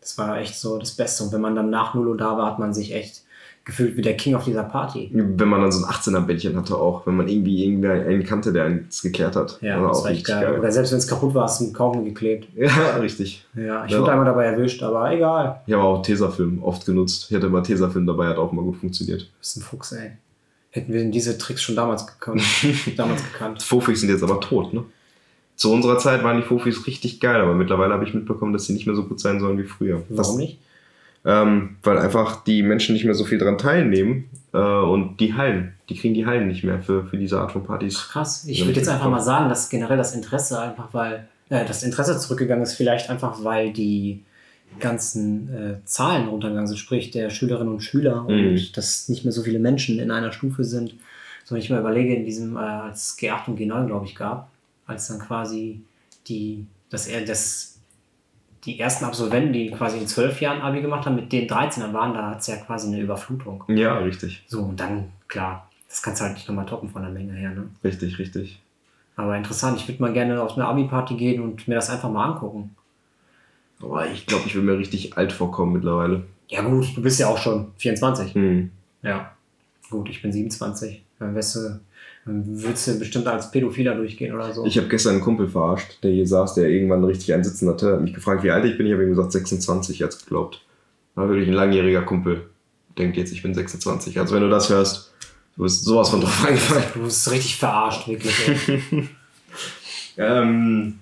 [0.00, 1.24] Das war echt so das Beste.
[1.24, 3.22] Und wenn man dann nach 0 Uhr da war, hat man sich echt
[3.66, 5.10] gefühlt wie der King auf dieser Party.
[5.12, 9.02] Wenn man dann so ein 18er-Bettchen hatte auch, wenn man irgendwie irgendeinen kannte, der eins
[9.02, 9.58] geklärt hat.
[9.60, 10.56] Ja, das auch war echt geil.
[10.58, 12.46] Oder selbst wenn es kaputt war, hast du einen Kaufen geklebt.
[12.56, 13.44] Ja, richtig.
[13.54, 14.00] Ja, ich Ja.
[14.00, 15.60] wurde einmal dabei erwischt, aber egal.
[15.66, 17.26] Ich habe auch Tesafilm oft genutzt.
[17.28, 19.22] Ich hatte immer Tesafilm dabei, hat auch immer gut funktiert.
[19.22, 20.12] Du bist ein Fuchs, ey.
[20.70, 22.42] Hätten wir diese Tricks schon damals gekannt.
[22.96, 23.62] damals gekannt.
[23.64, 24.84] Fofis sind jetzt aber tot, ne?
[25.56, 28.74] Zu unserer Zeit waren die Fofis richtig geil, aber mittlerweile habe ich mitbekommen, dass sie
[28.74, 30.02] nicht mehr so gut sein sollen wie früher.
[30.10, 30.58] Warum das, nicht?
[31.28, 35.74] Ähm, weil einfach die Menschen nicht mehr so viel dran teilnehmen äh, und die Hallen,
[35.88, 38.08] die kriegen die Hallen nicht mehr für, für diese Art von Partys.
[38.10, 38.44] Krass.
[38.46, 39.10] Ich würde jetzt einfach auch.
[39.10, 43.42] mal sagen, dass generell das Interesse einfach, weil äh, das Interesse zurückgegangen ist, vielleicht einfach,
[43.42, 44.22] weil die
[44.78, 48.28] ganzen äh, Zahlen runtergegangen sind, sprich der Schülerinnen und Schüler Mhm.
[48.48, 50.94] und dass nicht mehr so viele Menschen in einer Stufe sind.
[51.44, 54.50] So, wenn ich mal überlege, in diesem, äh, als G8 und G9, glaube ich, gab,
[54.86, 55.80] als dann quasi
[56.28, 57.75] die, dass er das,
[58.66, 62.14] die ersten Absolventen, die quasi in zwölf Jahren Abi gemacht haben, mit den 13ern waren,
[62.14, 63.64] da hat es ja quasi eine Überflutung.
[63.68, 64.44] Ja, richtig.
[64.48, 67.50] So, und dann, klar, das kannst du halt nicht nochmal toppen von der Menge her,
[67.50, 67.68] ne?
[67.84, 68.60] Richtig, richtig.
[69.14, 72.32] Aber interessant, ich würde mal gerne auf eine Abi-Party gehen und mir das einfach mal
[72.32, 72.74] angucken.
[73.80, 76.24] Aber ich glaube, ich will mir richtig alt vorkommen mittlerweile.
[76.48, 78.34] Ja gut, du bist ja auch schon 24.
[78.34, 78.70] Hm.
[79.02, 79.32] Ja.
[79.90, 81.02] Gut, ich bin 27.
[81.18, 81.80] Dann wärst du,
[82.26, 84.64] würdest du bestimmt als Pädophiler durchgehen oder so.
[84.66, 87.92] Ich habe gestern einen Kumpel verarscht, der hier saß, der irgendwann richtig einen Sitzen hatte.
[87.92, 88.86] Hat mich gefragt, wie alt ich bin.
[88.86, 90.62] Ich habe ihm gesagt 26, er hat's geglaubt.
[91.14, 92.50] War wirklich ein langjähriger Kumpel.
[92.98, 94.18] Denkt jetzt, ich bin 26.
[94.18, 95.12] Also wenn du das hörst,
[95.56, 96.84] du bist sowas von drauf eingefallen.
[96.94, 98.34] du bist richtig verarscht, wirklich.
[100.18, 100.98] Ähm,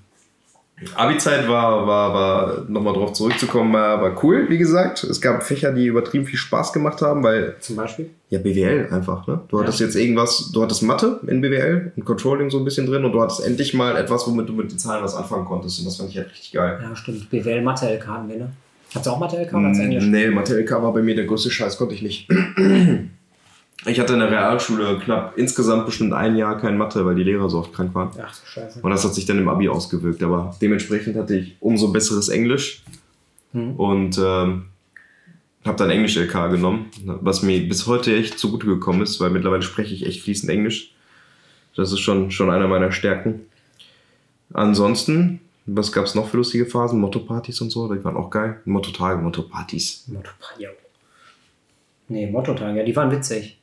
[0.96, 5.04] Abi-Zeit war, war, war nochmal drauf zurückzukommen, war, war cool, wie gesagt.
[5.04, 8.10] Es gab Fächer, die übertrieben viel Spaß gemacht haben, weil, Zum Beispiel?
[8.28, 9.40] ja, BWL einfach, ne?
[9.48, 9.86] Du hattest Ja.
[9.86, 13.22] jetzt irgendwas, du hattest Mathe in BWL und Controlling so ein bisschen drin und du
[13.22, 16.10] hattest endlich mal etwas, womit du mit den Zahlen was anfangen konntest und das fand
[16.10, 16.78] ich halt richtig geil.
[16.82, 17.30] Ja, stimmt.
[17.30, 18.50] BWL Mathe-LK hatten wir, ne?
[18.94, 20.04] Habt ihr auch Mathe-LK oder hat's Englisch?
[20.04, 22.28] Nee, Mathe-LK war bei mir der größte Scheiß, konnte ich nicht.
[23.86, 27.50] Ich hatte in der Realschule knapp insgesamt bestimmt ein Jahr kein Mathe, weil die Lehrer
[27.50, 28.10] so oft krank waren.
[28.22, 28.80] Ach du Scheiße.
[28.80, 30.22] Und das hat sich dann im Abi ausgewirkt.
[30.22, 32.82] Aber dementsprechend hatte ich umso besseres Englisch
[33.52, 33.76] Hm.
[33.76, 34.64] und ähm,
[35.64, 39.94] habe dann Englisch-LK genommen, was mir bis heute echt zugute gekommen ist, weil mittlerweile spreche
[39.94, 40.92] ich echt fließend Englisch.
[41.76, 43.42] Das ist schon, schon einer meiner Stärken.
[44.52, 47.00] Ansonsten, was gab es noch für lustige Phasen?
[47.00, 48.60] Motto-Partys und so, die waren auch geil.
[48.64, 50.04] Motto-Tage, Motto-Partys.
[50.08, 50.70] Motto, ja.
[52.08, 53.58] Nee, Motto-Tage, ja, die waren witzig.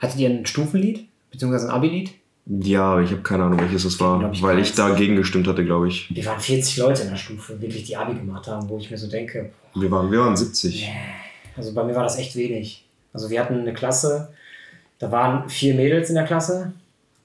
[0.00, 1.06] Hattet ihr ein Stufenlied?
[1.30, 2.10] Beziehungsweise ein Abi-Lied?
[2.46, 5.64] Ja, aber ich habe keine Ahnung, welches es war, ich weil ich dagegen gestimmt hatte,
[5.64, 6.12] glaube ich.
[6.12, 8.96] Wir waren 40 Leute in der Stufe, wirklich die Abi gemacht haben, wo ich mir
[8.96, 10.88] so denke, Wir waren, wir waren 70.
[11.56, 12.84] also bei mir war das echt wenig.
[13.12, 14.32] Also wir hatten eine Klasse,
[14.98, 16.72] da waren vier Mädels in der Klasse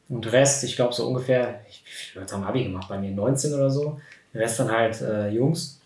[0.10, 2.88] und Rest, ich glaube so ungefähr, wie viele Leute haben Abi gemacht?
[2.90, 4.00] Bei mir 19 oder so.
[4.34, 5.80] Der Rest dann halt äh, Jungs.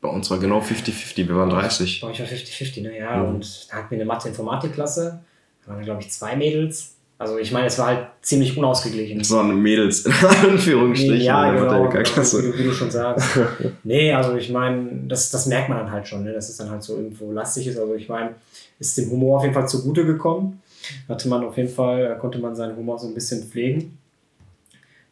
[0.00, 2.00] Bei uns war genau 50-50, wir waren 30.
[2.00, 2.98] Bei euch war 50-50, ne?
[2.98, 3.34] Ja, Mhm.
[3.36, 5.20] und da hatten wir eine Mathe-Informatik-Klasse.
[5.66, 6.94] Da waren, glaube ich, zwei Mädels.
[7.20, 9.18] Also ich meine, es war halt ziemlich unausgeglichen.
[9.18, 10.12] Das waren Mädels, in
[10.50, 13.40] Anführungsstrichen, ja, in der genau, wie, du- wie du schon sagst.
[13.82, 16.32] nee, also ich meine, das, das merkt man dann halt schon, ne?
[16.32, 17.76] dass es dann halt so irgendwo lastig ist.
[17.76, 18.36] Also ich meine,
[18.78, 20.62] ist dem Humor auf jeden Fall zugute gekommen.
[21.08, 23.98] Hatte man auf jeden Fall, konnte man seinen Humor so ein bisschen pflegen.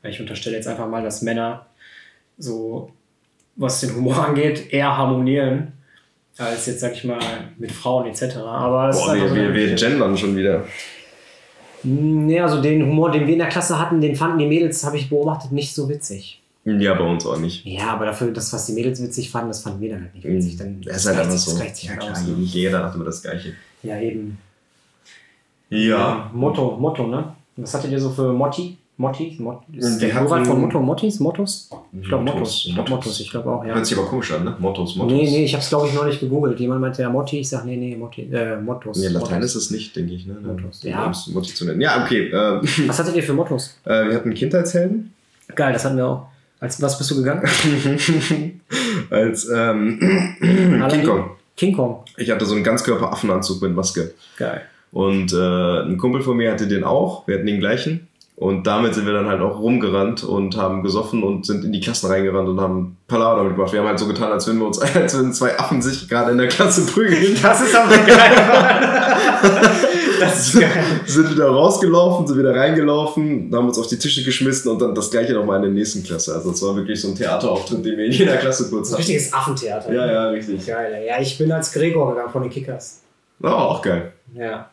[0.04, 1.66] Ich unterstelle jetzt einfach mal, dass Männer
[2.38, 2.92] so,
[3.56, 5.72] was den Humor angeht, eher harmonieren,
[6.38, 7.18] als jetzt, sag ich mal,
[7.58, 8.36] mit Frauen etc.
[8.36, 10.64] Aber Boah, wir, wir, wir gendern schon wieder.
[11.82, 14.96] Nee, also den Humor, den wir in der Klasse hatten, den fanden die Mädels, habe
[14.96, 16.42] ich beobachtet, nicht so witzig.
[16.64, 17.64] Ja, bei uns auch nicht.
[17.64, 20.26] Ja, aber dafür, das, was die Mädels witzig fanden, das fanden wir dann halt nicht
[20.26, 20.56] witzig.
[20.56, 21.56] Dann, Das ist halt einfach so.
[21.56, 22.26] Das sich Ja, halt klar, aus.
[22.26, 22.32] Ne?
[22.32, 23.52] nicht jeder hat immer das Gleiche.
[23.84, 24.36] Ja, eben.
[25.70, 26.28] Ja.
[26.34, 27.34] Motto, Motto, ne?
[27.56, 28.76] Was hattet ihr so für Motti?
[28.98, 29.36] Motti?
[29.38, 31.20] Mot ist der hatten- von Motto Mottis?
[31.20, 31.68] Mottos?
[31.92, 32.66] Ich glaube Mottos, Mottos.
[32.66, 32.90] Ich glaube Mottos.
[33.06, 33.20] Mottos.
[33.20, 33.74] Ich glaube auch, ja.
[33.74, 34.56] Hört sich aber komisch an, ne?
[34.58, 35.12] Mottos, Mottos.
[35.12, 36.58] Nee, nee, ich habe es glaube ich noch nicht gegoogelt.
[36.58, 37.40] Jemand meinte ja Motti.
[37.40, 38.96] Ich sag nee, nee, Motti, äh, Mottos.
[38.98, 39.54] Nee, Latein Mottos.
[39.54, 40.34] ist es nicht, denke ich, ne?
[40.42, 41.10] Mottos, Um ja.
[41.10, 41.80] es Motti zu nennen.
[41.82, 42.28] Ja, okay.
[42.30, 42.32] Äh,
[42.88, 43.76] Was hattet ihr für Mottos?
[43.84, 45.12] äh, wir hatten Kindheitshelden.
[45.54, 46.26] Geil, das hatten wir auch.
[46.58, 47.42] Als was bist du gegangen?
[49.10, 49.98] Als ähm,
[50.90, 51.04] King?
[51.04, 51.30] Kong.
[51.54, 52.02] King Kong.
[52.16, 54.14] Ich hatte so einen Ganzkörper-Affenanzug mit Maske.
[54.38, 54.62] Geil.
[54.92, 57.26] Und äh, ein Kumpel von mir hatte den auch.
[57.28, 58.08] Wir hatten den gleichen.
[58.38, 61.80] Und damit sind wir dann halt auch rumgerannt und haben gesoffen und sind in die
[61.80, 63.72] Klassen reingerannt und haben Palaver damit gemacht.
[63.72, 66.32] Wir haben halt so getan, als würden wir uns, als würden zwei Affen sich gerade
[66.32, 67.34] in der Klasse prügeln.
[67.42, 69.16] Das ist aber geil.
[70.20, 70.70] das ist geil.
[71.06, 75.10] sind wieder rausgelaufen, sind wieder reingelaufen, haben uns auf die Tische geschmissen und dann das
[75.10, 76.34] gleiche nochmal in der nächsten Klasse.
[76.34, 78.96] Also es war wirklich so ein Theaterauftritt, den wir in jeder Klasse kurz hatten.
[78.98, 79.92] richtiges Affentheater.
[79.92, 80.66] Ja, ja, richtig.
[80.66, 81.04] Geil.
[81.06, 83.00] Ja, ich bin als Gregor gegangen von den Kickers.
[83.38, 84.12] War auch geil.
[84.34, 84.68] Ja.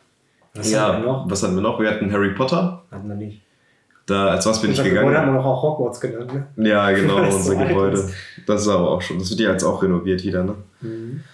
[0.54, 1.30] Was hatten wir Ja, noch?
[1.30, 1.80] was hatten wir noch?
[1.80, 2.82] Wir hatten Harry Potter.
[2.90, 3.40] Hatten wir nicht.
[4.06, 5.32] Da, als was bin ich Unser Gebäude haben gegangen?
[5.34, 6.68] wir noch auch Hogwarts genannt, ne?
[6.68, 7.96] Ja, genau, unser so Gebäude.
[7.98, 8.14] ist.
[8.46, 9.18] Das ist aber auch schon.
[9.18, 10.54] Das wird ja jetzt auch renoviert wieder, ne?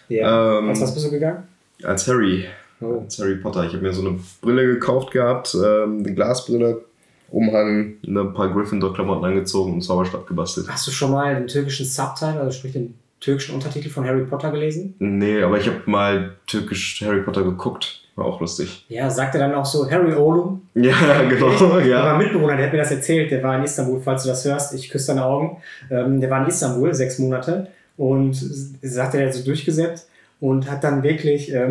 [0.09, 0.59] Ja.
[0.59, 1.43] Ähm, als was bist du gegangen?
[1.83, 2.45] Als Harry.
[2.81, 3.01] Oh.
[3.01, 3.65] Als Harry Potter.
[3.65, 6.83] Ich habe mir so eine Brille gekauft gehabt, ähm, eine Glasbrille,
[7.31, 10.69] Umhang, ne, ein paar Gryffindor-Klamotten angezogen und Zauberstab gebastelt.
[10.69, 14.51] Hast du schon mal den türkischen Subtitle, also sprich den türkischen Untertitel von Harry Potter
[14.51, 14.95] gelesen?
[14.99, 18.03] Nee, aber ich habe mal türkisch Harry Potter geguckt.
[18.21, 18.85] War auch lustig.
[18.91, 20.61] Ja, sagte dann auch so Harry Olum.
[20.75, 21.79] Ja, genau.
[21.79, 22.05] Ich, Ja.
[22.05, 24.75] Mein Mitbewohner, der hat mir das erzählt, der war in Istanbul, falls du das hörst,
[24.75, 25.57] ich küsse deine Augen.
[25.91, 28.35] Ähm, der war in Istanbul sechs Monate und
[28.83, 30.05] sagte, er hat so durchgesäppt
[30.39, 31.71] und hat dann wirklich ähm,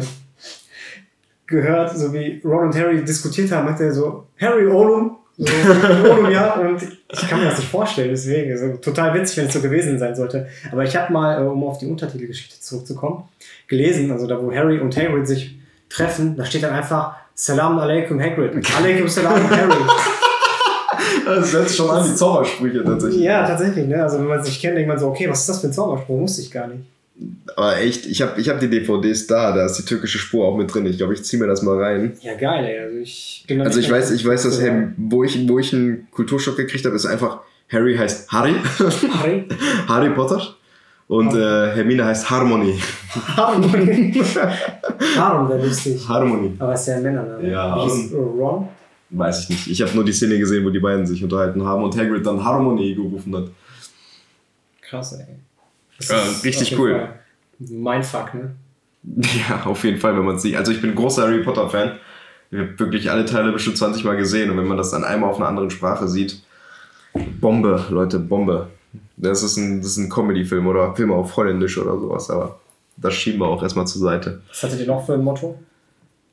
[1.46, 5.54] gehört, so wie Ron und Harry diskutiert haben, hat er so Harry Olum, so
[6.10, 9.54] Olum, ja, und ich kann mir das nicht vorstellen, deswegen, so, total witzig, wenn es
[9.54, 10.48] so gewesen sein sollte.
[10.72, 13.24] Aber ich habe mal, äh, um auf die Untertitelgeschichte zurückzukommen,
[13.68, 15.59] gelesen, also da, wo Harry und Hagrid sich
[15.90, 19.74] treffen, da steht dann einfach Salam alaikum Hagrid, alaikum salam Harry.
[21.26, 23.22] Das setzt schon an die Zaubersprüche tatsächlich.
[23.22, 24.02] Ja, tatsächlich, ne?
[24.02, 26.22] Also wenn man sich kennt, denkt man so, okay, was ist das für ein Zauberspruch?
[26.22, 26.82] Wusste ich gar nicht.
[27.56, 30.58] Aber echt, ich habe ich hab die DVDs da, da ist die türkische Spur auch
[30.58, 30.86] mit drin.
[30.86, 32.14] Ich glaube, ich ziehe mir das mal rein.
[32.22, 32.80] Ja, geil, ey.
[32.80, 36.58] Also ich Also ich weiß, ich weiß, dass hey, wo ich, wo ich einen Kulturschock
[36.58, 37.40] gekriegt habe, ist einfach
[37.72, 38.56] Harry heißt Harry,
[39.20, 39.48] Harry?
[39.88, 40.56] Harry Potter
[41.10, 42.80] und äh, Hermine heißt Harmony.
[43.36, 44.14] Harmony.
[45.18, 46.08] Harmon wäre lustig.
[46.08, 46.54] Harmony.
[46.60, 47.50] Aber ist ja ein Männername.
[47.50, 48.68] Ja, Wie hieß Ron?
[49.10, 49.68] Weiß ich nicht.
[49.72, 52.46] Ich habe nur die Szene gesehen, wo die beiden sich unterhalten haben und Hagrid dann
[52.46, 53.46] Harmony gerufen hat.
[54.82, 55.26] Krass, ey.
[55.98, 56.92] Das Ja, ist richtig cool.
[56.92, 57.20] Fall
[57.58, 58.56] Mindfuck, ne?
[59.50, 60.56] Ja, auf jeden Fall, wenn man es sieht.
[60.56, 61.94] Also ich bin großer Harry Potter Fan.
[62.52, 65.32] Ich habe wirklich alle Teile bestimmt 20 Mal gesehen und wenn man das dann einmal
[65.32, 66.44] auf einer anderen Sprache sieht,
[67.42, 68.68] Bombe, Leute, Bombe.
[69.18, 72.60] Das ist ein, das ist ein Comedy-Film oder Film auf Holländisch oder sowas, aber
[72.98, 74.42] das schieben wir auch erstmal zur Seite.
[74.50, 75.60] Was hattet ihr noch für ein Motto?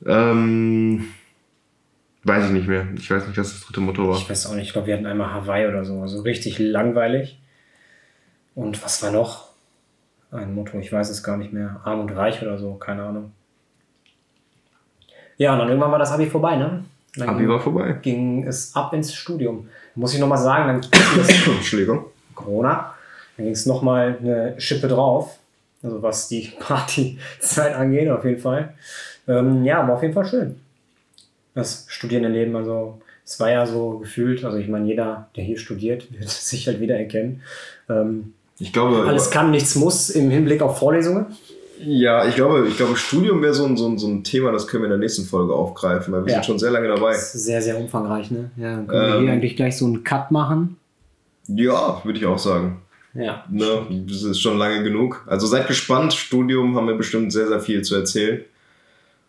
[0.05, 1.05] Ähm,
[2.23, 2.87] weiß ich nicht mehr.
[2.95, 4.17] Ich weiß nicht, was das dritte Motto war.
[4.17, 4.67] Ich weiß auch nicht.
[4.67, 6.01] Ich glaube, wir hatten einmal Hawaii oder so.
[6.01, 7.39] Also richtig langweilig.
[8.55, 9.47] Und was war noch?
[10.31, 11.79] Ein Motto, ich weiß es gar nicht mehr.
[11.85, 13.31] Arm und reich oder so, keine Ahnung.
[15.37, 16.83] Ja, und dann irgendwann war das Abi vorbei, ne?
[17.15, 17.97] Dann Abi war vorbei.
[18.01, 19.69] ging es ab ins Studium.
[19.95, 22.05] Muss ich nochmal sagen, dann ging Entschuldigung.
[22.37, 22.93] Corona.
[23.35, 25.37] Dann ging es nochmal eine Schippe drauf.
[25.83, 28.73] Also was die Partyzeit angeht, auf jeden Fall.
[29.27, 30.55] Ähm, ja, aber auf jeden Fall schön.
[31.53, 36.07] Das Studierendenleben, also es war ja so gefühlt, also ich meine, jeder, der hier studiert,
[36.19, 37.41] wird sich halt wiedererkennen.
[37.89, 41.25] Ähm, Ich glaube, alles kann, nichts muss im Hinblick auf Vorlesungen.
[41.79, 44.65] ja, ich glaube, ich glaube, Studium wäre so ein, so, ein, so ein Thema, das
[44.67, 46.37] können wir in der nächsten Folge aufgreifen, weil wir Ja.
[46.37, 47.11] sind schon sehr lange dabei.
[47.11, 48.49] Das ist sehr, sehr umfangreich, ne?
[48.57, 49.21] Ja, dann können wir Ähm.
[49.23, 50.77] hier eigentlich gleich so einen Cut machen.
[51.47, 52.81] Ja, würde ich auch sagen.
[53.13, 53.43] Ja.
[53.49, 55.23] Ne, das ist schon lange genug.
[55.27, 56.13] Also seid gespannt.
[56.13, 58.41] Studium haben wir bestimmt sehr, sehr viel zu erzählen.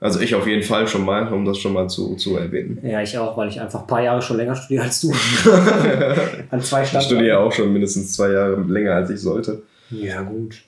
[0.01, 2.79] Also ich auf jeden Fall schon mal, um das schon mal zu, zu erwähnen.
[2.83, 5.11] Ja, ich auch, weil ich einfach ein paar Jahre schon länger studiere als du.
[6.51, 7.01] An zwei Ich Standorten.
[7.03, 9.63] studiere auch schon mindestens zwei Jahre länger, als ich sollte.
[9.91, 10.61] Ja, gut.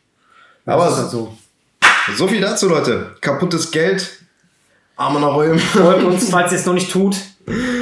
[0.66, 1.36] Aber das ist halt so.
[2.16, 3.06] So viel dazu, Leute.
[3.20, 4.18] Kaputtes Geld.
[4.96, 5.58] Arme nach Röhm.
[5.58, 7.16] Folgt uns, falls ihr es noch nicht tut.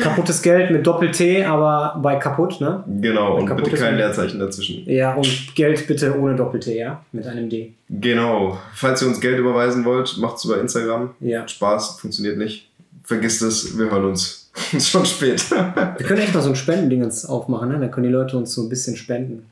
[0.02, 2.84] Kaputtes Geld mit Doppel-T, aber bei kaputt, ne?
[3.00, 3.96] Genau, und Kaputtes bitte kein.
[3.96, 4.82] Leerzeichen dazwischen.
[4.88, 7.02] Ja, und Geld bitte ohne Doppel-T, ja?
[7.12, 7.72] Mit einem D.
[7.88, 8.58] Genau.
[8.74, 11.10] Falls ihr uns Geld überweisen wollt, macht's über Instagram.
[11.20, 11.46] Ja.
[11.46, 12.68] Spaß, funktioniert nicht.
[13.04, 14.50] Vergisst es, wir hören uns.
[14.72, 15.50] Ist schon spät.
[15.50, 17.78] Wir können echt mal so ein Spendendingens aufmachen, ne?
[17.78, 19.46] Dann können die Leute uns so ein bisschen spenden.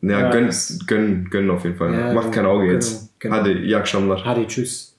[0.00, 0.30] Ja, Ja.
[0.30, 0.50] gönn,
[0.88, 1.94] gönn, gönn auf jeden Fall.
[1.94, 3.08] Ja, Macht kein Auge genau, jetzt.
[3.20, 3.36] genau.
[3.36, 4.24] Hadi, Jakshamlar.
[4.24, 4.91] Hadi, tschüss.